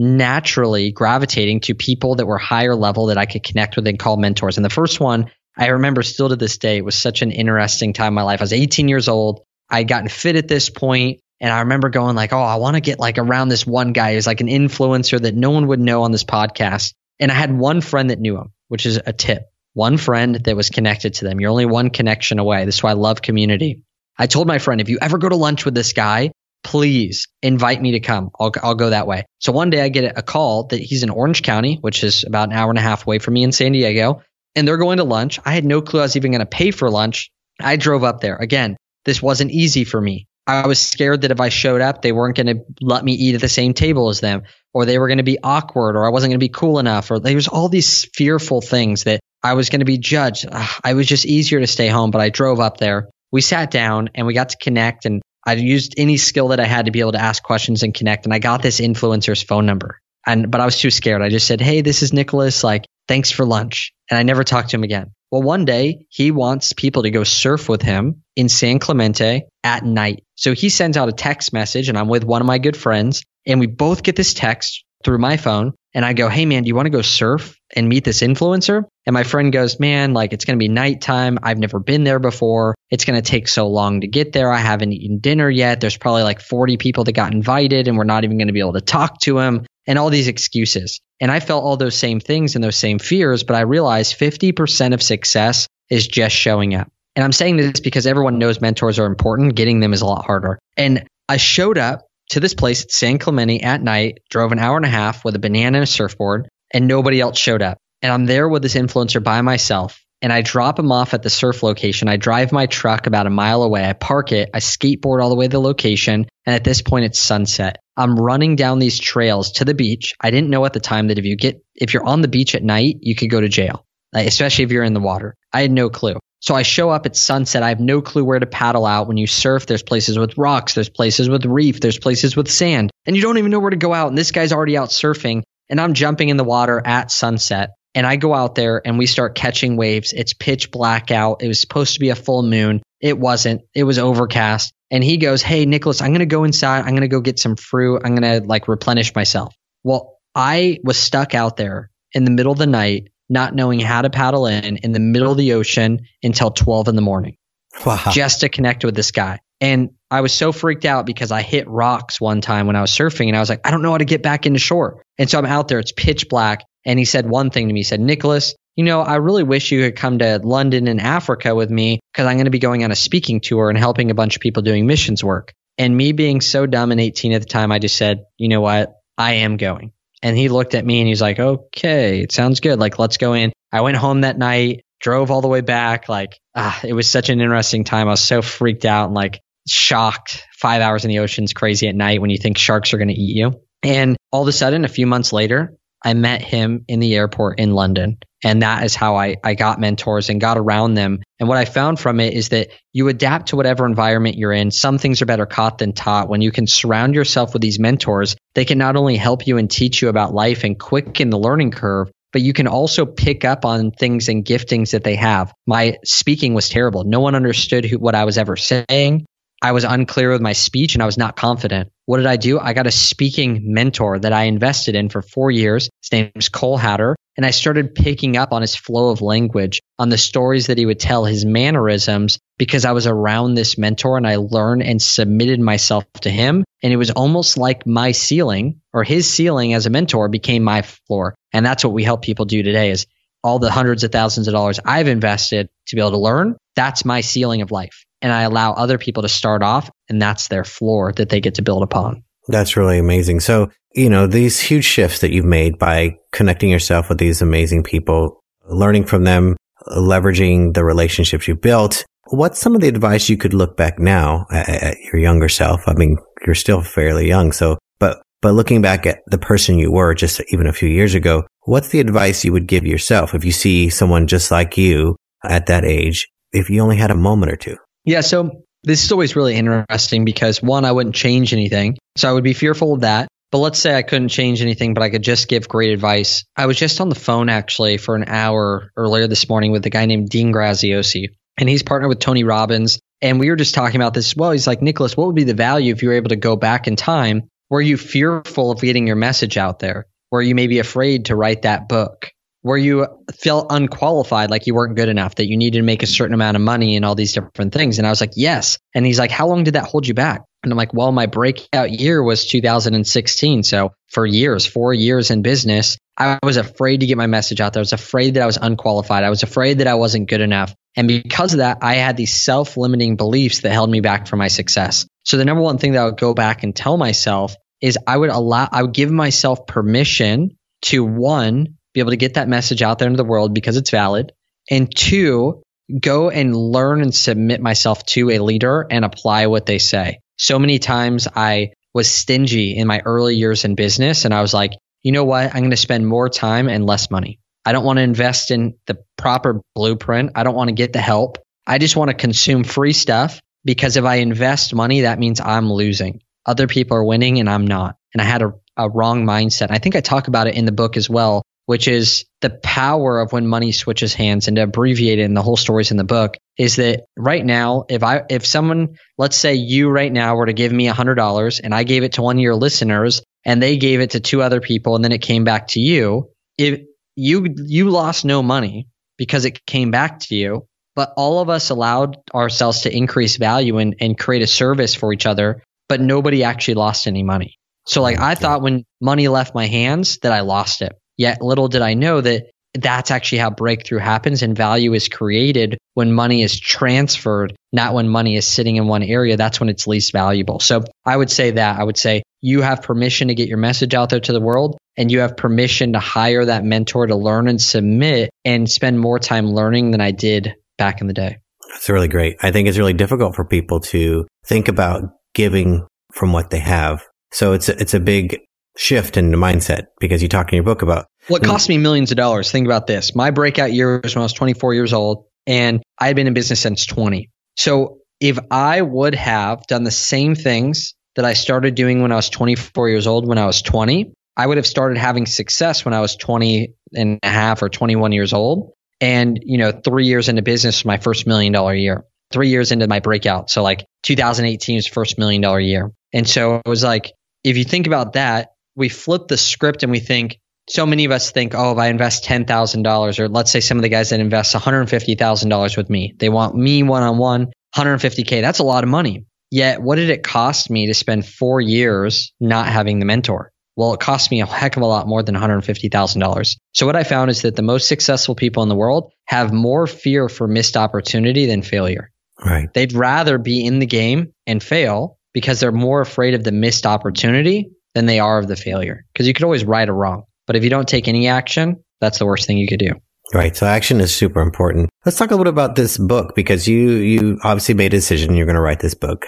naturally 0.03 0.93
gravitating 0.93 1.61
to 1.61 1.75
people 1.75 2.17
that 2.17 2.27
were 2.27 2.39
higher 2.39 2.75
level 2.75 3.07
that 3.07 3.19
I 3.19 3.27
could 3.27 3.43
connect 3.43 3.77
with 3.77 3.87
and 3.87 3.99
call 3.99 4.17
mentors. 4.17 4.59
And 4.59 4.65
the 4.65 4.71
first 4.71 5.01
one 5.01 5.31
I 5.57 5.69
remember 5.69 6.03
still 6.03 6.29
to 6.31 6.37
this 6.37 6.59
day, 6.59 6.79
it 6.79 6.85
was 6.85 6.95
such 6.95 7.23
an 7.23 7.31
interesting 7.31 7.93
time 7.93 8.09
in 8.09 8.15
my 8.15 8.23
life. 8.23 8.41
I 8.41 8.45
was 8.45 8.53
18 8.53 8.89
years 8.89 9.09
old. 9.09 9.45
I 9.69 9.81
would 9.81 9.89
gotten 9.89 10.09
fit 10.09 10.37
at 10.37 10.49
this 10.49 10.71
point, 10.71 11.21
And 11.41 11.53
I 11.53 11.61
remember 11.61 11.89
going 11.89 12.17
like, 12.17 12.33
oh, 12.33 12.39
I 12.39 12.57
want 12.57 12.77
to 12.77 12.81
get 12.81 12.99
like 12.99 13.19
around 13.19 13.49
this 13.49 13.67
one 13.67 13.93
guy 13.93 14.15
who's 14.15 14.27
like 14.27 14.41
an 14.41 14.47
influencer 14.49 15.21
that 15.21 15.35
no 15.35 15.51
one 15.51 15.67
would 15.69 15.81
know 15.81 16.03
on 16.05 16.13
this 16.13 16.25
podcast. 16.25 16.95
And 17.19 17.31
I 17.31 17.35
had 17.35 17.57
one 17.57 17.81
friend 17.81 18.11
that 18.11 18.21
knew 18.21 18.37
him, 18.37 18.53
which 18.69 18.87
is 18.87 19.01
a 19.05 19.13
tip. 19.13 19.43
One 19.75 19.97
friend 19.97 20.37
that 20.37 20.57
was 20.57 20.71
connected 20.71 21.15
to 21.15 21.25
them. 21.25 21.41
You're 21.41 21.51
only 21.51 21.67
one 21.67 21.91
connection 21.91 22.39
away. 22.39 22.65
This 22.65 22.77
is 22.77 22.83
why 22.83 22.91
I 22.91 22.95
love 22.95 23.23
community. 23.23 23.83
I 24.19 24.27
told 24.27 24.47
my 24.47 24.59
friend, 24.59 24.81
if 24.81 24.89
you 24.89 24.99
ever 25.01 25.19
go 25.19 25.29
to 25.29 25.37
lunch 25.37 25.65
with 25.65 25.75
this 25.75 25.93
guy, 25.93 26.33
please 26.63 27.29
invite 27.43 27.81
me 27.81 27.93
to 27.93 28.01
come. 28.01 28.31
I'll, 28.39 28.53
I'll 28.63 28.75
go 28.75 28.91
that 28.91 29.07
way. 29.07 29.25
So 29.41 29.53
one 29.53 29.71
day 29.71 29.81
I 29.81 29.89
get 29.89 30.17
a 30.17 30.23
call 30.23 30.69
that 30.69 30.81
he's 30.81 31.03
in 31.03 31.11
Orange 31.11 31.43
County, 31.43 31.79
which 31.81 32.05
is 32.05 32.25
about 32.25 32.51
an 32.51 32.55
hour 32.55 32.71
and 32.71 32.79
a 32.79 32.83
half 32.83 33.07
away 33.07 33.19
from 33.19 33.35
me 33.35 33.43
in 33.43 33.53
San 33.53 33.73
Diego 33.73 34.23
and 34.55 34.67
they're 34.67 34.77
going 34.77 34.99
to 34.99 35.05
lunch. 35.05 35.39
I 35.45 35.53
had 35.53 35.65
no 35.65 35.83
clue 35.83 36.01
I 36.01 36.05
was 36.05 36.17
even 36.17 36.33
going 36.33 36.41
to 36.41 36.47
pay 36.47 36.71
for 36.71 36.91
lunch. 36.91 37.31
I 37.61 37.77
drove 37.77 38.05
up 38.05 38.21
there. 38.21 38.37
Again, 38.37 38.77
this 39.05 39.23
wasn't 39.23 39.51
easy 39.51 39.85
for 39.85 40.01
me. 40.01 40.27
I 40.47 40.67
was 40.67 40.81
scared 40.81 41.23
that 41.23 41.31
if 41.31 41.41
I 41.41 41.51
showed 41.51 41.81
up, 41.81 42.03
they 42.03 42.11
weren't 42.13 42.37
going 42.37 42.49
to 42.49 42.65
let 42.81 43.05
me 43.05 43.13
eat 43.13 43.37
at 43.37 43.41
the 43.41 43.49
same 43.49 43.75
table 43.75 44.09
as 44.09 44.21
them, 44.21 44.43
or 44.75 44.85
they 44.85 44.99
were 44.99 45.07
going 45.07 45.19
to 45.19 45.25
be 45.25 45.39
awkward, 45.43 45.97
or 45.97 46.05
I 46.05 46.11
wasn't 46.11 46.31
going 46.31 46.41
to 46.41 46.45
be 46.45 46.49
cool 46.49 46.81
enough, 46.81 47.11
or 47.11 47.21
there 47.21 47.35
was 47.37 47.47
all 47.47 47.69
these 47.69 48.07
fearful 48.13 48.61
things 48.61 49.05
that 49.05 49.21
I 49.43 49.55
was 49.55 49.71
going 49.71 49.81
to 49.81 49.87
be 49.87 49.99
judged. 49.99 50.47
Ugh, 50.51 50.81
I 50.83 50.95
was 50.95 51.07
just 51.07 51.27
easier 51.27 51.61
to 51.61 51.67
stay 51.69 51.89
home, 51.89 52.11
but 52.11 52.21
I 52.21 52.31
drove 52.31 52.59
up 52.59 52.79
there. 52.79 53.09
We 53.31 53.41
sat 53.41 53.71
down 53.71 54.11
and 54.15 54.27
we 54.27 54.35
got 54.35 54.49
to 54.51 54.57
connect, 54.57 55.07
and 55.07 55.23
I 55.45 55.55
used 55.55 55.95
any 55.97 56.17
skill 56.17 56.49
that 56.49 56.61
I 56.61 56.67
had 56.67 56.87
to 56.87 56.93
be 56.93 57.01
able 57.01 57.13
to 57.13 57.21
ask 57.21 57.43
questions 57.43 57.83
and 57.83 57.93
connect. 57.93 58.25
And 58.25 58.35
I 58.35 58.39
got 58.39 58.63
this 58.63 58.81
influencer's 58.81 59.43
phone 59.43 59.67
number, 59.67 60.01
and 60.27 60.51
but 60.51 60.61
I 60.61 60.65
was 60.65 60.79
too 60.79 60.91
scared. 60.91 61.23
I 61.23 61.29
just 61.29 61.47
said, 61.47 61.61
"Hey, 61.61 61.81
this 61.81 62.03
is 62.03 62.13
Nicholas. 62.13 62.63
Like, 62.63 62.85
thanks 63.09 63.31
for 63.31 63.45
lunch. 63.45 63.93
And 64.11 64.19
I 64.19 64.23
never 64.23 64.45
talked 64.45 64.71
to 64.71 64.77
him 64.77 64.85
again. 64.85 65.13
Well, 65.31 65.43
one 65.43 65.65
day 65.65 66.07
he 66.11 66.31
wants 66.31 66.73
people 66.73 67.05
to 67.05 67.11
go 67.11 67.25
surf 67.25 67.69
with 67.69 67.83
him 67.83 68.23
in 68.37 68.49
San 68.49 68.79
Clemente 68.79 69.47
at 69.65 69.85
night. 69.85 70.25
So 70.35 70.55
he 70.55 70.69
sends 70.69 70.97
out 70.97 71.09
a 71.09 71.13
text 71.13 71.53
message 71.53 71.89
and 71.89 71.97
I'm 71.97 72.09
with 72.09 72.25
one 72.25 72.43
of 72.43 72.47
my 72.47 72.59
good 72.59 72.77
friends 72.77 73.23
and 73.47 73.59
we 73.59 73.67
both 73.67 74.03
get 74.03 74.17
this 74.17 74.35
text 74.35 74.85
through 75.05 75.19
my 75.19 75.37
phone 75.37 75.75
and 75.95 76.05
I 76.05 76.13
go, 76.13 76.29
Hey 76.29 76.47
man, 76.47 76.63
do 76.63 76.69
you 76.69 76.75
want 76.75 76.87
to 76.87 76.91
go 76.91 77.03
surf 77.03 77.59
and 77.75 77.89
meet 77.89 78.05
this 78.05 78.21
influencer? 78.21 78.85
And 79.07 79.15
my 79.15 79.25
friend 79.25 79.53
goes, 79.53 79.79
Man, 79.79 80.15
like 80.15 80.33
it's 80.33 80.45
going 80.45 80.59
to 80.59 80.63
be 80.63 80.69
nighttime. 80.69 81.39
I've 81.43 81.59
never 81.59 81.79
been 81.79 82.05
there 82.05 82.19
before. 82.19 82.75
It's 82.91 83.05
going 83.05 83.21
to 83.21 83.29
take 83.29 83.49
so 83.49 83.69
long 83.69 84.03
to 84.03 84.07
get 84.07 84.33
there. 84.33 84.51
I 84.51 84.59
haven't 84.59 84.93
eaten 84.93 85.19
dinner 85.19 85.49
yet. 85.49 85.81
There's 85.81 85.97
probably 85.97 86.23
like 86.23 86.41
40 86.41 86.77
people 86.77 87.05
that 87.05 87.13
got 87.13 87.33
invited 87.33 87.89
and 87.89 87.97
we're 87.97 88.05
not 88.05 88.25
even 88.25 88.39
going 88.39 88.49
to 88.49 88.53
be 88.53 88.61
able 88.61 88.75
to 88.75 88.81
talk 88.81 89.21
to 89.21 89.39
him 89.39 89.67
and 89.87 89.99
all 89.99 90.11
these 90.11 90.29
excuses. 90.29 91.01
And 91.21 91.31
I 91.31 91.41
felt 91.41 91.65
all 91.65 91.77
those 91.77 91.97
same 91.97 92.21
things 92.21 92.55
and 92.55 92.65
those 92.65 92.77
same 92.77 92.99
fears, 92.99 93.45
but 93.45 93.57
I 93.57 93.61
realized 93.61 94.19
50% 94.19 94.95
of 94.95 95.03
success 95.03 95.67
is 95.91 96.07
just 96.07 96.35
showing 96.35 96.75
up. 96.75 96.91
And 97.15 97.25
I'm 97.25 97.33
saying 97.33 97.57
this 97.57 97.81
because 97.81 98.07
everyone 98.07 98.39
knows 98.39 98.61
mentors 98.61 98.99
are 98.99 99.07
important. 99.07 99.55
Getting 99.55 99.81
them 99.81 99.93
is 99.93 100.01
a 100.01 100.07
lot 100.07 100.25
harder. 100.25 100.59
And 100.77 101.07
I 101.29 101.37
showed 101.37 101.79
up 101.79 102.07
to 102.33 102.41
this 102.41 102.55
place 102.55 102.83
at 102.83 102.91
San 102.91 103.19
Clemente 103.19 103.61
at 103.63 103.83
night, 103.83 104.21
drove 104.31 104.53
an 104.53 104.59
hour 104.59 104.77
and 104.77 104.87
a 104.87 104.89
half 104.89 105.25
with 105.25 105.37
a 105.37 105.39
banana 105.39 105.79
and 105.79 105.85
a 105.85 105.87
surfboard, 105.87 106.49
and 106.73 106.89
nobody 106.89 107.21
else 107.21 107.39
showed 107.39 107.63
up. 107.63 107.79
And 108.01 108.11
I'm 108.11 108.27
there 108.27 108.49
with 108.49 108.63
this 108.63 108.75
influencer 108.75 109.23
by 109.23 109.43
myself. 109.43 110.03
And 110.23 110.33
I 110.33 110.41
drop 110.41 110.79
him 110.79 110.93
off 110.93 111.15
at 111.15 111.23
the 111.23 111.31
surf 111.31 111.63
location. 111.63 112.09
I 112.09 112.17
drive 112.17 112.53
my 112.53 112.67
truck 112.67 113.07
about 113.07 113.27
a 113.27 113.31
mile 113.31 113.63
away. 113.65 113.85
I 113.85 113.93
park 113.93 114.31
it. 114.31 114.51
I 114.55 114.61
skateboard 114.61 115.21
all 115.21 115.31
the 115.31 115.35
way 115.35 115.47
to 115.47 115.51
the 115.51 115.61
location. 115.61 116.27
And 116.47 116.55
at 116.55 116.65
this 116.65 116.81
point, 116.81 117.07
it's 117.07 117.19
sunset. 117.19 117.79
I'm 117.97 118.17
running 118.17 118.57
down 118.57 118.79
these 118.79 118.99
trails 118.99 119.53
to 119.53 119.65
the 119.65 119.75
beach. 119.75 120.15
I 120.21 120.31
didn't 120.31 120.51
know 120.51 120.65
at 120.65 120.73
the 120.73 120.81
time 120.81 121.09
that 121.09 121.19
if 121.19 121.25
you 121.25 121.37
get 121.37 121.63
if 121.75 121.93
you're 121.93 122.07
on 122.07 122.23
the 122.23 122.29
beach 122.29 122.55
at 122.55 122.63
night, 122.63 122.99
you 123.01 123.17
could 123.17 123.31
go 123.31 123.41
to 123.41 123.49
jail, 123.49 123.85
especially 124.15 124.65
if 124.65 124.71
you're 124.71 124.85
in 124.85 124.95
the 124.95 125.01
water. 125.01 125.35
I 125.53 125.63
had 125.63 125.73
no 125.73 125.91
clue. 125.91 126.19
So 126.43 126.55
I 126.55 126.63
show 126.63 126.91
up 126.91 127.07
at 127.07 127.17
sunset. 127.17 127.63
I 127.63 127.71
have 127.71 127.81
no 127.81 128.03
clue 128.03 128.25
where 128.25 128.39
to 128.39 128.47
paddle 128.47 128.85
out. 128.85 129.09
When 129.09 129.17
you 129.17 129.27
surf, 129.27 129.65
there's 129.67 129.83
places 129.83 130.19
with 130.19 130.37
rocks, 130.37 130.75
there's 130.75 130.91
places 130.91 131.29
with 131.29 131.47
reef, 131.47 131.81
there's 131.81 131.99
places 131.99 132.37
with 132.37 132.51
sand, 132.51 132.91
and 133.07 133.17
you 133.17 133.23
don't 133.23 133.39
even 133.39 133.51
know 133.51 133.61
where 133.61 133.71
to 133.71 133.77
go 133.77 133.95
out. 133.95 134.09
And 134.09 134.19
this 134.19 134.33
guy's 134.33 134.53
already 134.53 134.77
out 134.77 134.91
surfing, 134.91 135.45
and 135.71 135.81
I'm 135.81 135.95
jumping 135.95 136.29
in 136.29 136.37
the 136.37 136.45
water 136.45 136.83
at 136.85 137.11
sunset. 137.11 137.71
And 137.95 138.07
I 138.07 138.17
go 138.17 138.35
out 138.35 138.55
there 138.55 138.81
and 138.85 138.99
we 138.99 139.07
start 139.07 139.35
catching 139.35 139.77
waves. 139.77 140.15
It's 140.15 140.33
pitch 140.33 140.71
black 140.71 141.11
out. 141.11 141.43
It 141.43 141.49
was 141.49 141.61
supposed 141.61 141.95
to 141.95 142.01
be 142.01 142.09
a 142.09 142.15
full 142.15 142.43
moon. 142.43 142.83
It 143.01 143.19
wasn't. 143.19 143.63
It 143.75 143.85
was 143.85 143.99
overcast 143.99 144.73
and 144.93 145.03
he 145.03 145.17
goes, 145.17 145.43
Hey, 145.43 145.65
Nicholas, 145.65 146.03
I'm 146.03 146.11
going 146.11 146.21
to 146.21 146.27
go 146.27 146.45
inside. 146.45 146.81
I'm 146.81 146.91
going 146.91 147.01
to 147.01 147.09
go 147.09 147.21
get 147.21 147.39
some 147.39 147.57
fruit. 147.57 148.03
I'm 148.05 148.15
going 148.15 148.41
to 148.41 148.47
like 148.47 148.69
replenish 148.69 149.15
myself. 149.15 149.55
Well, 149.83 150.19
I 150.35 150.79
was 150.85 150.99
stuck 150.99 151.35
out 151.35 151.57
there 151.57 151.91
in 152.13 152.25
the 152.25 152.31
middle 152.31 152.53
of 152.53 152.59
the 152.59 152.67
night, 152.67 153.09
not 153.33 153.55
knowing 153.55 153.81
how 153.81 154.03
to 154.03 154.11
paddle 154.11 154.47
in, 154.47 154.77
in 154.77 154.93
the 154.93 155.01
middle 155.01 155.33
of 155.33 155.39
the 155.39 155.55
ocean 155.55 156.07
until 156.23 156.51
12 156.51 156.89
in 156.89 156.97
the 156.97 157.03
morning. 157.03 157.37
Wow. 157.85 157.99
Just 158.13 158.41
to 158.41 158.49
connect 158.49 158.85
with 158.85 158.95
this 158.95 159.11
guy. 159.11 159.41
And 159.61 159.91
I 160.11 160.21
was 160.21 160.33
so 160.33 160.53
freaked 160.53 160.85
out 160.85 161.07
because 161.07 161.33
I 161.33 161.43
hit 161.43 161.69
rocks 161.69 162.21
one 162.21 162.41
time 162.41 162.67
when 162.67 162.77
I 162.77 162.83
was 162.83 162.91
surfing 162.91 163.29
and 163.29 163.37
I 163.37 163.41
was 163.41 163.49
like, 163.49 163.67
I 163.67 163.71
don't 163.71 163.81
know 163.81 163.93
how 163.93 163.99
to 163.99 164.05
get 164.05 164.23
back 164.23 164.45
into 164.45 164.59
shore. 164.59 165.03
And 165.19 165.31
so 165.31 165.39
I'm 165.39 165.47
out 165.47 165.69
there, 165.69 165.79
it's 165.79 165.93
pitch 165.93 166.29
black. 166.29 166.65
And 166.85 166.99
he 166.99 167.05
said 167.05 167.29
one 167.29 167.51
thing 167.51 167.69
to 167.69 167.73
me. 167.73 167.81
He 167.81 167.85
said, 167.85 168.01
Nicholas, 168.01 168.55
you 168.77 168.85
know, 168.85 169.01
I 169.01 169.17
really 169.17 169.45
wish 169.45 169.71
you 169.71 169.83
could 169.83 169.97
come 169.97 170.19
to 170.19 170.41
London 170.43 170.89
and 170.89 171.01
Africa 171.01 171.55
with 171.55 171.71
me 171.71 172.01
because 172.13 172.27
I'm 172.27 172.37
going 172.37 172.47
to 172.47 172.51
be 172.51 172.59
going 172.59 172.85
on 172.85 172.91
a 172.91 172.97
speaking 172.97 173.41
tour 173.41 173.71
and 173.71 173.79
helping 173.79 174.11
a 174.11 174.15
bunch 174.15 174.35
of 174.35 174.43
people 174.43 174.63
doing 174.63 174.87
missions 174.87 175.23
work. 175.23 175.53
And 175.79 175.97
me 175.97 176.13
being 176.13 176.41
so 176.41 176.67
dumb 176.67 176.91
and 176.91 177.01
18 177.01 177.33
at 177.33 177.41
the 177.41 177.47
time, 177.47 177.73
I 177.73 177.79
just 177.79 177.97
said, 177.97 178.25
you 178.37 178.49
know 178.49 178.61
what? 178.61 178.93
I 179.17 179.35
am 179.35 179.57
going. 179.57 179.93
And 180.23 180.37
he 180.37 180.49
looked 180.49 180.75
at 180.75 180.85
me 180.85 181.01
and 181.01 181.09
he's 181.09 181.21
like, 181.21 181.39
okay, 181.39 182.21
it 182.21 182.33
sounds 182.33 182.61
good. 182.61 182.79
Like, 182.79 182.99
let's 182.99 183.17
go 183.17 183.35
in. 183.35 183.53
I 183.73 183.81
went 183.81 183.97
home 183.97 184.21
that 184.21 184.39
night, 184.39 184.85
drove 185.01 185.31
all 185.31 185.41
the 185.41 185.49
way 185.49 185.63
back. 185.63 186.09
Like, 186.09 186.39
ah, 186.55 186.79
it 186.85 186.93
was 186.93 187.11
such 187.11 187.29
an 187.29 187.41
interesting 187.41 187.85
time. 187.85 188.07
I 188.07 188.13
was 188.13 188.21
so 188.21 188.43
freaked 188.43 188.85
out 188.85 189.07
and 189.07 189.15
like 189.15 189.41
shocked. 189.69 190.45
Five 190.57 190.81
hours 190.81 191.05
in 191.05 191.09
the 191.09 191.19
ocean's 191.19 191.53
crazy 191.53 191.89
at 191.89 191.95
night 191.97 192.21
when 192.21 192.31
you 192.31 192.39
think 192.39 192.57
sharks 192.57 192.95
are 192.95 192.99
going 192.99 193.09
to 193.09 193.15
eat 193.15 193.37
you. 193.37 193.61
And 193.83 194.17
all 194.31 194.43
of 194.43 194.49
a 194.49 194.53
sudden, 194.53 194.85
a 194.85 194.89
few 194.89 195.09
months 195.09 195.33
later, 195.33 195.77
I 196.05 196.15
met 196.15 196.43
him 196.43 196.85
in 196.89 197.01
the 197.01 197.15
airport 197.15 197.59
in 197.59 197.75
London. 197.75 198.19
And 198.45 198.63
that 198.63 198.85
is 198.85 198.95
how 198.95 199.17
I, 199.17 199.37
I 199.45 199.55
got 199.55 199.81
mentors 199.81 200.29
and 200.29 200.41
got 200.41 200.59
around 200.59 200.95
them. 200.95 201.21
And 201.39 201.49
what 201.49 201.59
I 201.59 201.65
found 201.65 202.01
from 202.01 202.19
it 202.19 202.35
is 202.35 202.49
that 202.49 202.71
you 202.93 203.09
adapt 203.09 203.49
to 203.49 203.57
whatever 203.57 203.87
environment 203.87 204.37
you're 204.37 204.53
in. 204.53 204.73
Some 204.73 204.99
things 204.99 205.23
are 205.23 205.27
better 205.27 205.47
caught 205.47 205.79
than 205.79 205.93
taught. 205.93 206.29
When 206.29 206.41
you 206.41 206.51
can 206.51 206.67
surround 206.67 207.15
yourself 207.15 207.53
with 207.53 207.63
these 207.63 207.79
mentors, 207.79 208.37
they 208.55 208.65
can 208.65 208.79
not 208.79 208.97
only 208.97 209.17
help 209.17 209.47
you 209.47 209.59
and 209.59 209.71
teach 209.71 210.03
you 210.03 210.09
about 210.09 210.35
life 210.35 210.65
and 210.65 210.79
quicken 210.79 211.31
the 211.31 211.39
learning 211.39 211.71
curve, 211.71 212.11
but 212.33 212.43
you 212.43 212.53
can 212.53 212.67
also 212.67 213.07
pick 213.07 213.45
up 213.45 213.65
on 213.65 213.91
things 213.91 214.29
and 214.29 214.45
giftings 214.45 214.93
that 214.93 215.05
they 215.05 215.17
have. 215.17 215.53
My 215.67 215.99
speaking 216.05 216.55
was 216.55 216.69
terrible. 216.69 217.05
No 217.05 217.21
one 217.21 217.35
understood 217.35 217.85
who, 217.85 217.99
what 217.99 218.15
I 218.15 218.25
was 218.25 218.39
ever 218.39 218.57
saying. 218.57 219.27
I 219.61 219.73
was 219.73 219.85
unclear 219.85 220.33
with 220.33 220.41
my 220.41 220.55
speech 220.55 220.95
and 220.95 221.03
I 221.03 221.07
was 221.07 221.19
not 221.19 221.37
confident. 221.37 221.91
What 222.07 222.17
did 222.17 222.27
I 222.27 222.37
do? 222.37 222.59
I 222.59 222.73
got 222.73 222.89
a 222.89 222.91
speaking 222.91 223.73
mentor 223.73 224.19
that 224.19 224.33
I 224.33 224.45
invested 224.45 224.97
in 224.97 225.09
for 225.09 225.23
four 225.23 225.51
years. 225.53 225.89
His 226.03 226.13
name 226.13 226.33
is 226.35 226.49
Cole 226.49 226.77
Hatter. 226.77 227.15
And 227.37 227.47
I 227.47 227.51
started 227.51 227.95
picking 227.95 228.37
up 228.37 228.53
on 228.53 228.61
his 228.61 228.77
flow 228.77 229.11
of 229.11 229.23
language, 229.23 229.81
on 229.99 230.11
the 230.11 230.19
stories 230.19 230.67
that 230.67 230.79
he 230.79 230.87
would 230.87 231.01
tell, 231.01 231.25
his 231.25 231.45
mannerisms, 231.45 232.39
because 232.59 232.85
I 232.85 232.93
was 232.93 233.07
around 233.07 233.55
this 233.55 233.79
mentor 233.79 234.17
and 234.17 234.27
I 234.27 234.37
learned 234.37 234.83
and 234.83 235.01
submitted 235.01 235.59
myself 235.61 236.05
to 236.23 236.31
him. 236.31 236.65
And 236.83 236.93
it 236.93 236.97
was 236.97 237.11
almost 237.11 237.57
like 237.57 237.87
my 237.87 238.13
ceiling 238.13 238.81
or 238.93 239.05
his 239.05 239.29
ceiling 239.29 239.73
as 239.73 239.87
a 239.87 239.91
mentor 239.91 240.29
became 240.29 240.63
my 240.63 240.83
floor. 240.83 241.35
And 241.53 241.65
that's 241.65 241.85
what 241.85 241.95
we 241.95 242.05
help 242.05 242.23
people 242.23 242.45
do 242.45 242.63
today 242.63 242.91
is 242.91 243.07
all 243.43 243.59
the 243.59 243.71
hundreds 243.71 244.05
of 244.05 244.13
thousands 244.13 244.47
of 244.49 244.53
dollars 244.53 244.79
I've 244.85 245.09
invested 245.09 245.69
to 245.87 245.97
be 245.97 246.03
able 246.03 246.13
to 246.13 246.19
learn. 246.19 246.57
That's 246.77 247.05
my 247.05 247.23
ceiling 247.23 247.63
of 247.63 247.71
life 247.71 248.05
and 248.23 248.33
I 248.33 248.43
allow 248.43 248.73
other 248.73 248.99
people 248.99 249.25
to 249.25 249.29
start 249.29 249.63
off 249.63 249.91
and 250.09 250.23
that's 250.23 250.49
their 250.49 250.65
floor 250.65 251.13
that 251.13 251.29
they 251.29 251.41
get 251.41 251.57
to 251.57 251.63
build 251.63 251.83
upon. 251.83 252.25
That's 252.49 252.77
really 252.77 252.99
amazing. 252.99 253.41
So, 253.41 253.71
you 253.95 254.09
know, 254.09 254.27
these 254.27 254.61
huge 254.61 254.85
shifts 254.85 255.21
that 255.21 255.33
you've 255.33 255.45
made 255.45 255.79
by 255.79 256.17
connecting 256.33 256.71
yourself 256.71 257.09
with 257.09 257.19
these 257.19 257.43
amazing 257.43 257.83
people, 257.83 258.41
learning 258.67 259.05
from 259.05 259.25
them, 259.25 259.57
leveraging 259.89 260.75
the 260.75 260.85
relationships 260.85 261.47
you 261.47 261.55
built. 261.55 262.05
What's 262.31 262.61
some 262.61 262.75
of 262.75 262.81
the 262.81 262.89
advice 262.89 263.29
you 263.29 263.37
could 263.37 263.53
look 263.53 263.77
back 263.77 263.99
now 263.99 264.47
at, 264.51 264.69
at 264.69 264.97
your 265.13 265.19
younger 265.19 265.49
self? 265.49 265.83
I 265.87 265.95
mean, 265.95 266.17
you're 266.47 266.55
still 266.55 266.83
fairly 266.83 267.29
young. 267.29 267.53
So, 267.53 267.79
but, 267.99 268.23
but 268.41 268.55
looking 268.55 268.81
back 268.81 269.07
at 269.07 269.19
the 269.27 269.39
person 269.39 269.79
you 269.79 269.93
were 269.93 270.15
just 270.15 270.41
even 270.49 270.67
a 270.67 270.73
few 270.73 270.89
years 270.89 271.15
ago, 271.15 271.45
what's 271.63 271.89
the 271.89 272.01
advice 272.01 272.45
you 272.45 272.53
would 272.53 272.67
give 272.67 272.87
yourself 272.87 273.35
if 273.35 273.45
you 273.45 273.53
see 273.53 273.91
someone 273.91 274.27
just 274.27 274.51
like 274.51 274.77
you 274.77 275.17
at 275.45 275.67
that 275.67 275.85
age, 275.85 276.29
if 276.53 276.71
you 276.71 276.81
only 276.81 276.97
had 276.97 277.11
a 277.11 277.17
moment 277.17 277.53
or 277.53 277.57
two? 277.57 277.77
Yeah. 278.05 278.21
So 278.21 278.51
this 278.85 279.05
is 279.05 279.13
always 279.13 279.37
really 279.37 279.55
interesting 279.55 280.25
because 280.25 280.63
one, 280.63 280.85
I 280.85 280.93
wouldn't 280.93 281.15
change 281.15 281.53
anything. 281.53 281.99
So 282.17 282.29
I 282.29 282.33
would 282.33 282.45
be 282.45 282.55
fearful 282.55 282.95
of 282.95 283.01
that. 283.01 283.29
But 283.53 283.59
let's 283.59 283.79
say 283.79 283.95
I 283.95 284.03
couldn't 284.03 284.31
change 284.31 284.63
anything, 284.63 284.95
but 284.95 285.03
I 285.03 285.11
could 285.11 285.23
just 285.23 285.47
give 285.47 285.69
great 285.69 285.93
advice. 285.93 286.45
I 286.57 286.65
was 286.65 286.79
just 286.79 287.03
on 287.03 287.11
the 287.11 287.15
phone 287.15 287.51
actually 287.51 287.99
for 287.99 288.17
an 288.17 288.25
hour 288.27 288.91
earlier 288.97 289.29
this 289.29 289.47
morning 289.47 289.73
with 289.73 289.85
a 289.85 289.91
guy 289.91 290.07
named 290.07 290.31
Dean 290.31 290.55
Graziosi, 290.55 291.35
and 291.59 291.69
he's 291.69 291.83
partnered 291.83 292.09
with 292.09 292.19
Tony 292.19 292.45
Robbins. 292.45 292.99
And 293.21 293.39
we 293.39 293.51
were 293.51 293.57
just 293.57 293.75
talking 293.75 294.01
about 294.01 294.15
this 294.15 294.29
as 294.29 294.37
well. 294.37 294.53
He's 294.53 294.67
like, 294.67 294.81
Nicholas, 294.81 295.17
what 295.17 295.27
would 295.27 295.37
be 295.37 295.45
the 295.45 295.55
value 295.55 295.93
if 295.93 296.03
you 296.03 296.09
were 296.09 296.15
able 296.15 296.31
to 296.31 296.37
go 296.37 296.57
back 296.57 296.89
in 296.89 296.97
time? 296.97 297.51
Were 297.69 297.83
you 297.83 297.99
fearful 297.99 298.71
of 298.71 298.81
getting 298.81 299.07
your 299.07 299.17
message 299.17 299.59
out 299.59 299.79
there? 299.79 300.07
Were 300.31 300.43
you 300.43 300.55
maybe 300.55 300.79
afraid 300.79 301.27
to 301.27 301.37
write 301.37 301.63
that 301.63 301.89
book? 301.89 302.32
Where 302.63 302.79
you 302.79 303.07
felt 303.41 303.67
unqualified, 303.71 304.51
like 304.51 304.67
you 304.67 304.75
weren't 304.75 304.97
good 304.97 305.09
enough, 305.09 305.35
that 305.35 305.49
you 305.49 305.57
needed 305.57 305.79
to 305.79 305.85
make 305.85 306.03
a 306.03 306.07
certain 306.07 306.35
amount 306.35 306.57
of 306.57 306.63
money 306.63 306.97
and 306.97 307.05
all 307.05 307.15
these 307.15 307.33
different 307.33 307.75
things. 307.75 307.99
And 307.99 308.07
I 308.07 308.11
was 308.11 308.21
like, 308.21 308.33
yes. 308.37 308.79
And 308.95 309.05
he's 309.05 309.19
like, 309.19 309.31
how 309.31 309.49
long 309.49 309.65
did 309.65 309.75
that 309.75 309.85
hold 309.85 310.07
you 310.07 310.15
back? 310.15 310.43
And 310.63 310.73
I'm 310.73 310.79
like, 310.79 310.95
well, 310.95 311.11
my 311.11 311.27
breakout 311.27 311.91
year 311.91 312.23
was 312.23 312.47
2016. 312.47 313.65
So 313.65 313.93
for 314.09 314.25
years, 314.25 314.65
four 314.65 314.95
years 314.95 315.31
in 315.31 315.43
business, 315.43 315.99
I 316.17 316.39
was 316.43 316.57
afraid 316.57 317.01
to 317.01 317.07
get 317.07 317.19
my 317.19 317.27
message 317.27 317.61
out 317.61 317.73
there. 317.73 317.81
I 317.81 317.83
was 317.83 317.93
afraid 317.93 318.35
that 318.35 318.43
I 318.43 318.47
was 318.47 318.59
unqualified. 318.59 319.25
I 319.25 319.31
was 319.31 319.43
afraid 319.43 319.79
that 319.79 319.89
I 319.89 319.95
wasn't 319.95 320.29
good 320.29 320.41
enough. 320.41 320.75
And 320.95 321.09
because 321.09 321.55
of 321.55 321.59
that, 321.59 321.79
I 321.83 321.95
had 321.95 322.17
these 322.17 322.35
self 322.35 322.77
limiting 322.77 323.17
beliefs 323.17 323.61
that 323.61 323.73
held 323.73 323.91
me 323.91 324.01
back 324.01 324.29
from 324.29 324.39
my 324.39 324.49
success. 324.49 325.07
So 325.25 325.37
the 325.37 325.45
number 325.45 325.63
one 325.63 325.79
thing 325.79 325.93
that 325.93 326.03
I 326.03 326.05
would 326.05 326.19
go 326.19 326.35
back 326.35 326.63
and 326.63 326.77
tell 326.77 326.97
myself 326.97 327.57
is 327.81 327.99
I 328.07 328.17
would 328.17 328.31
allow, 328.31 328.69
I 328.71 328.83
would 328.83 328.93
give 328.93 329.11
myself 329.11 329.67
permission 329.67 330.57
to 330.83 331.05
one, 331.05 331.79
be 331.93 332.01
able 332.01 332.11
to 332.11 332.17
get 332.17 332.35
that 332.35 332.49
message 332.49 332.83
out 332.83 332.99
there 332.99 333.09
into 333.09 333.17
the 333.17 333.25
world 333.25 333.55
because 333.55 333.77
it's 333.77 333.91
valid. 333.91 334.33
And 334.71 334.95
two, 334.95 335.63
go 336.01 336.31
and 336.31 336.55
learn 336.57 337.03
and 337.03 337.15
submit 337.15 337.61
myself 337.61 338.05
to 338.07 338.31
a 338.31 338.39
leader 338.39 338.87
and 338.91 339.05
apply 339.05 339.47
what 339.47 339.67
they 339.67 339.79
say. 339.79 340.21
So 340.37 340.59
many 340.59 340.79
times 340.79 341.29
I 341.35 341.73
was 341.95 342.11
stingy 342.11 342.77
in 342.77 342.87
my 342.87 343.01
early 343.05 343.37
years 343.37 343.65
in 343.65 343.75
business 343.75 344.25
and 344.25 344.33
I 344.33 344.41
was 344.41 344.55
like, 344.55 344.73
you 345.03 345.13
know 345.13 345.25
what? 345.25 345.55
I'm 345.55 345.61
going 345.61 345.71
to 345.71 345.77
spend 345.77 346.07
more 346.07 346.29
time 346.29 346.69
and 346.69 346.87
less 346.87 347.11
money. 347.11 347.39
I 347.65 347.73
don't 347.73 347.85
want 347.85 347.99
to 347.99 348.03
invest 348.03 348.51
in 348.51 348.75
the 348.87 348.99
proper 349.17 349.61
blueprint. 349.75 350.33
I 350.35 350.43
don't 350.43 350.55
want 350.55 350.69
to 350.69 350.75
get 350.75 350.93
the 350.93 351.01
help. 351.01 351.39
I 351.67 351.79
just 351.79 351.97
want 351.97 352.09
to 352.09 352.17
consume 352.17 352.65
free 352.65 352.93
stuff 352.93 353.41
because 353.65 353.97
if 353.97 354.05
I 354.05 354.17
invest 354.17 354.75
money, 354.75 355.03
that 355.03 355.19
means 355.19 355.41
I'm 355.41 355.73
losing. 355.73 356.23
Other 356.45 356.67
people 356.67 356.97
are 356.97 357.05
winning 357.05 357.39
and 357.39 357.49
I'm 357.49 357.67
not. 357.67 357.97
And 358.15 358.21
I 358.21 358.25
had 358.25 358.43
a, 358.43 358.55
a 358.77 358.89
wrong 358.89 359.25
mindset. 359.25 359.71
I 359.71 359.79
think 359.79 359.95
I 359.95 360.01
talk 360.01 360.27
about 360.27 360.49
it 360.49 360.57
in 360.57 360.65
the 360.65 360.73
book 360.73 360.97
as 360.97 361.09
well 361.09 361.43
which 361.67 361.89
is 361.89 362.25
the 362.41 362.51
power 362.51 363.21
of 363.21 363.33
when 363.33 363.47
money 363.47 363.73
switches 363.73 364.15
hands 364.15 364.49
and 364.49 364.57
to 364.57 364.63
abbreviate 364.65 365.19
it 365.19 365.23
in 365.23 365.35
the 365.35 365.43
whole 365.43 365.57
stories 365.57 365.91
in 365.91 365.97
the 365.97 366.05
book 366.05 366.37
is 366.59 366.77
that 366.77 367.05
right 367.17 367.45
now 367.45 367.85
if 367.89 368.03
i 368.03 368.23
if 368.29 368.45
someone 368.45 368.97
let's 369.19 369.37
say 369.37 369.55
you 369.55 369.89
right 369.89 370.13
now 370.13 370.37
were 370.37 370.47
to 370.47 370.53
give 370.53 370.73
me 370.73 370.89
a 370.89 370.93
hundred 370.93 371.15
dollars 371.15 371.61
and 371.61 371.75
i 371.75 371.85
gave 371.85 372.03
it 372.03 372.15
to 372.15 372.23
one 372.23 372.37
of 372.37 372.43
your 372.43 372.55
listeners 372.55 373.23
and 373.45 373.63
they 373.63 373.77
gave 373.77 374.01
it 374.01 374.11
to 374.11 374.21
two 374.21 374.43
other 374.43 374.61
people 374.61 374.95
and 374.97 375.05
then 375.05 375.13
it 375.13 375.23
came 375.23 375.45
back 375.45 375.69
to 375.69 375.81
you 375.81 376.31
if 376.59 376.81
you 377.17 377.55
you 377.57 377.91
lost 377.91 378.25
no 378.25 378.43
money 378.43 378.89
because 379.17 379.45
it 379.45 379.65
came 379.67 379.91
back 379.91 380.21
to 380.21 380.35
you 380.35 380.67
but 380.95 381.13
all 381.17 381.41
of 381.41 381.49
us 381.49 381.71
allowed 381.71 382.19
ourselves 382.35 382.83
to 382.83 382.95
increase 382.95 383.37
value 383.37 383.79
and, 383.79 383.97
and 384.01 384.19
create 384.19 384.43
a 384.43 384.47
service 384.47 384.95
for 384.95 385.13
each 385.13 385.27
other 385.27 385.63
but 385.89 386.01
nobody 386.01 386.45
actually 386.45 386.75
lost 386.75 387.07
any 387.07 387.23
money. 387.23 387.59
So 387.87 388.01
like 388.03 388.19
i 388.19 388.35
thought 388.35 388.63
when 388.63 388.85
money 389.01 389.29
left 389.29 389.55
my 389.55 389.67
hands 389.67 390.19
that 390.23 390.33
i 390.33 390.41
lost 390.41 390.83
it 390.83 390.93
Yet 391.23 391.41
little 391.41 391.69
did 391.69 391.83
I 391.83 391.95
know 391.95 392.21
that 392.21 392.51
that's 392.75 393.13
actually 393.13 393.39
how 393.39 393.51
breakthrough 393.51 394.01
happens 394.01 394.43
and 394.43 394.57
value 394.57 394.93
is 394.93 395.09
created 395.09 395.79
when 395.95 396.13
money 396.13 396.43
is 396.43 396.59
transferred, 396.59 397.55
not 397.73 397.95
when 397.95 398.09
money 398.09 398.35
is 398.35 398.45
sitting 398.45 398.75
in 398.75 398.89
one 398.89 399.05
area. 399.05 399.37
That's 399.37 399.61
when 399.61 399.69
it's 399.69 399.87
least 399.87 400.11
valuable. 400.13 400.59
So 400.59 400.83
I 401.05 401.17
would 401.17 401.31
say 401.31 401.53
that 401.53 401.79
I 401.79 401.85
would 401.85 401.97
say 401.97 402.25
you 402.41 402.61
have 402.63 402.83
permission 402.83 403.29
to 403.29 403.37
get 403.37 403.49
your 403.49 403.59
message 403.59 403.95
out 403.95 404.11
there 404.11 404.19
to 404.19 404.33
the 404.33 404.41
world 404.41 404.79
and 404.97 405.13
you 405.13 405.21
have 405.21 405.37
permission 405.37 405.93
to 405.93 406.01
hire 406.01 406.45
that 406.47 406.65
mentor 406.65 407.07
to 407.07 407.15
learn 407.15 407.47
and 407.47 407.63
submit 407.63 408.31
and 408.45 408.69
spend 408.69 408.99
more 408.99 409.21
time 409.21 409.47
learning 409.47 409.93
than 409.93 410.01
I 410.01 410.11
did 410.11 410.57
back 410.77 411.01
in 411.01 411.07
the 411.07 411.13
day. 411.13 411.39
That's 411.71 411.89
really 411.89 412.09
great. 412.09 412.35
I 412.43 412.51
think 412.51 412.67
it's 412.67 412.79
really 412.79 412.95
difficult 412.95 413.37
for 413.37 413.45
people 413.45 413.79
to 413.95 414.27
think 414.45 414.67
about 414.67 415.05
giving 415.35 415.87
from 416.13 416.33
what 416.33 416.51
they 416.51 416.59
have. 416.59 417.05
So 417.31 417.53
it's 417.53 417.69
a, 417.69 417.81
it's 417.81 417.95
a 417.95 418.01
big 418.01 418.41
shift 418.77 419.17
in 419.17 419.31
the 419.31 419.37
mindset 419.37 419.85
because 420.01 420.21
you 420.21 420.29
talk 420.29 420.53
in 420.53 420.57
your 420.57 420.65
book 420.65 420.83
about 420.83 421.07
what 421.29 421.43
hmm. 421.43 421.51
cost 421.51 421.69
me 421.69 421.79
millions 421.79 422.11
of 422.11 422.17
dollars. 422.17 422.51
Think 422.51 422.67
about 422.67 422.87
this. 422.87 423.15
My 423.15 423.31
breakout 423.31 423.73
year 423.73 424.01
was 424.03 424.15
when 424.15 424.23
I 424.23 424.25
was 424.25 424.33
24 424.33 424.75
years 424.75 424.93
old 424.93 425.27
and 425.47 425.83
I 425.99 426.07
had 426.07 426.17
been 426.17 426.27
in 426.27 426.35
business 426.35 426.61
since 426.61 426.87
20. 426.87 427.31
So 427.57 427.99
if 428.21 428.39
I 428.51 428.81
would 428.81 429.15
have 429.15 429.67
done 429.67 429.85
the 429.85 429.91
same 429.91 430.35
things 430.35 430.95
that 431.17 431.25
I 431.25 431.35
started 431.35 431.75
doing 431.75 432.03
when 432.03 432.13
I 432.13 432.17
was 432.17 432.31
24 432.31 432.89
years 432.89 433.07
old, 433.07 433.27
when 433.29 433.39
I 433.39 433.47
was 433.47 433.63
20, 433.63 434.13
I 434.37 434.47
would 434.47 434.57
have 434.57 434.67
started 434.67 434.97
having 434.97 435.27
success 435.27 435.85
when 435.85 435.93
I 435.93 436.01
was 436.01 436.17
20 436.17 436.75
and 436.95 437.19
a 437.23 437.29
half 437.29 437.63
or 437.63 437.69
21 437.69 438.13
years 438.13 438.33
old. 438.33 438.73
And, 439.01 439.39
you 439.43 439.59
know, 439.59 439.73
three 439.73 440.07
years 440.07 440.29
into 440.29 440.43
business, 440.43 440.85
my 440.85 440.97
first 440.97 441.27
million 441.27 441.53
dollar 441.53 441.75
year, 441.75 442.05
three 442.31 442.49
years 442.49 442.71
into 442.73 442.87
my 442.87 443.01
breakout. 443.01 443.51
So 443.51 443.63
like 443.63 443.85
2018 444.05 444.79
is 444.79 444.87
first 444.87 445.19
million 445.19 445.43
dollar 445.43 445.61
year. 445.61 445.91
And 446.13 446.29
so 446.29 446.57
it 446.57 446.69
was 446.69 446.83
like, 446.85 447.13
if 447.43 447.57
you 447.57 447.65
think 447.65 447.87
about 447.87 448.13
that, 448.13 448.53
we 448.77 448.89
flip 448.89 449.29
the 449.29 449.37
script 449.37 449.83
and 449.83 449.91
we 449.91 449.99
think 449.99 450.39
so 450.69 450.87
many 450.87 451.05
of 451.05 451.11
us 451.11 451.31
think, 451.31 451.55
oh, 451.55 451.73
if 451.73 451.79
I 451.79 451.89
invest 451.89 452.25
ten 452.25 452.45
thousand 452.45 452.83
dollars, 452.83 453.19
or 453.19 453.29
let's 453.29 453.51
say 453.51 453.61
some 453.61 453.79
of 453.79 453.83
the 453.83 453.89
guys 453.89 454.11
that 454.11 454.21
invest 454.21 454.55
one 454.55 454.63
hundred 454.63 454.89
fifty 454.89 455.15
thousand 455.15 455.49
dollars 455.49 455.77
with 455.77 455.91
me, 455.91 456.15
they 456.19 456.29
want 456.29 456.55
me 456.55 456.83
one 456.83 457.03
on 457.03 457.19
one, 457.19 457.43
one 457.43 457.53
hundred 457.75 457.99
fifty 457.99 458.23
k. 458.23 458.41
That's 458.41 458.61
a 458.61 458.65
lot 458.65 458.85
of 458.85 458.91
money. 458.91 459.27
Yet, 459.51 459.83
what 459.83 459.97
did 459.97 460.09
it 460.09 460.23
cost 460.23 460.71
me 460.71 460.87
to 460.87 460.95
spend 460.95 461.27
four 461.27 461.61
years 461.61 462.33
not 462.41 462.69
having 462.69 463.01
the 463.01 463.05
mentor? 463.05 463.53
Well, 463.77 463.95
it 463.95 464.01
cost 464.01 464.31
me 464.31 464.41
a 464.41 464.47
heck 464.47 464.77
of 464.77 464.83
a 464.83 464.87
lot 464.87 465.07
more 465.07 465.23
than 465.23 465.35
$150,000. 465.35 466.57
So 466.73 466.87
what 466.87 466.97
I 466.97 467.05
found 467.05 467.31
is 467.31 467.43
that 467.43 467.57
the 467.57 467.63
most 467.63 467.89
successful 467.89 468.35
people 468.35 468.63
in 468.63 468.69
the 468.69 468.75
world 468.75 469.13
have 469.27 469.53
more 469.53 469.87
fear 469.87 470.29
for 470.29 470.47
missed 470.47 470.77
opportunity 470.77 471.47
than 471.47 471.63
failure. 471.63 472.11
Right. 472.45 472.73
They'd 472.73 472.93
rather 472.93 473.39
be 473.39 473.65
in 473.65 473.79
the 473.79 473.87
game 473.87 474.33
and 474.47 474.63
fail 474.63 475.19
because 475.33 475.61
they're 475.61 475.73
more 475.73 476.01
afraid 476.01 476.35
of 476.35 476.45
the 476.45 476.53
missed 476.53 476.87
opportunity 476.87 477.71
than 477.95 478.07
they 478.07 478.21
are 478.21 478.39
of 478.39 478.49
the 478.49 478.57
failure. 478.57 479.05
Because 479.13 479.27
you 479.27 479.35
could 479.35 479.45
always 479.45 479.65
right 479.65 479.89
or 479.89 479.95
wrong. 479.95 480.25
But 480.47 480.57
if 480.57 480.65
you 480.65 480.71
don't 480.71 480.89
take 480.89 481.09
any 481.09 481.29
action, 481.29 481.83
that's 482.01 482.19
the 482.19 482.27
worst 482.27 482.47
thing 482.47 482.59
you 482.59 482.69
could 482.69 482.81
do. 482.81 482.93
Right. 483.35 483.57
So 483.57 483.67
action 483.67 484.01
is 484.01 484.15
super 484.15 484.41
important. 484.41 484.91
Let's 485.05 485.17
talk 485.17 485.31
a 485.31 485.35
little 485.35 485.45
bit 485.45 485.55
about 485.55 485.77
this 485.77 485.97
book 485.97 486.35
because 486.35 486.69
you, 486.69 486.91
you 486.91 487.39
obviously 487.43 487.75
made 487.75 487.95
a 487.95 487.97
decision 487.97 488.35
you're 488.35 488.47
going 488.47 488.57
to 488.57 488.63
write 488.63 488.81
this 488.81 488.95
book. 488.95 489.25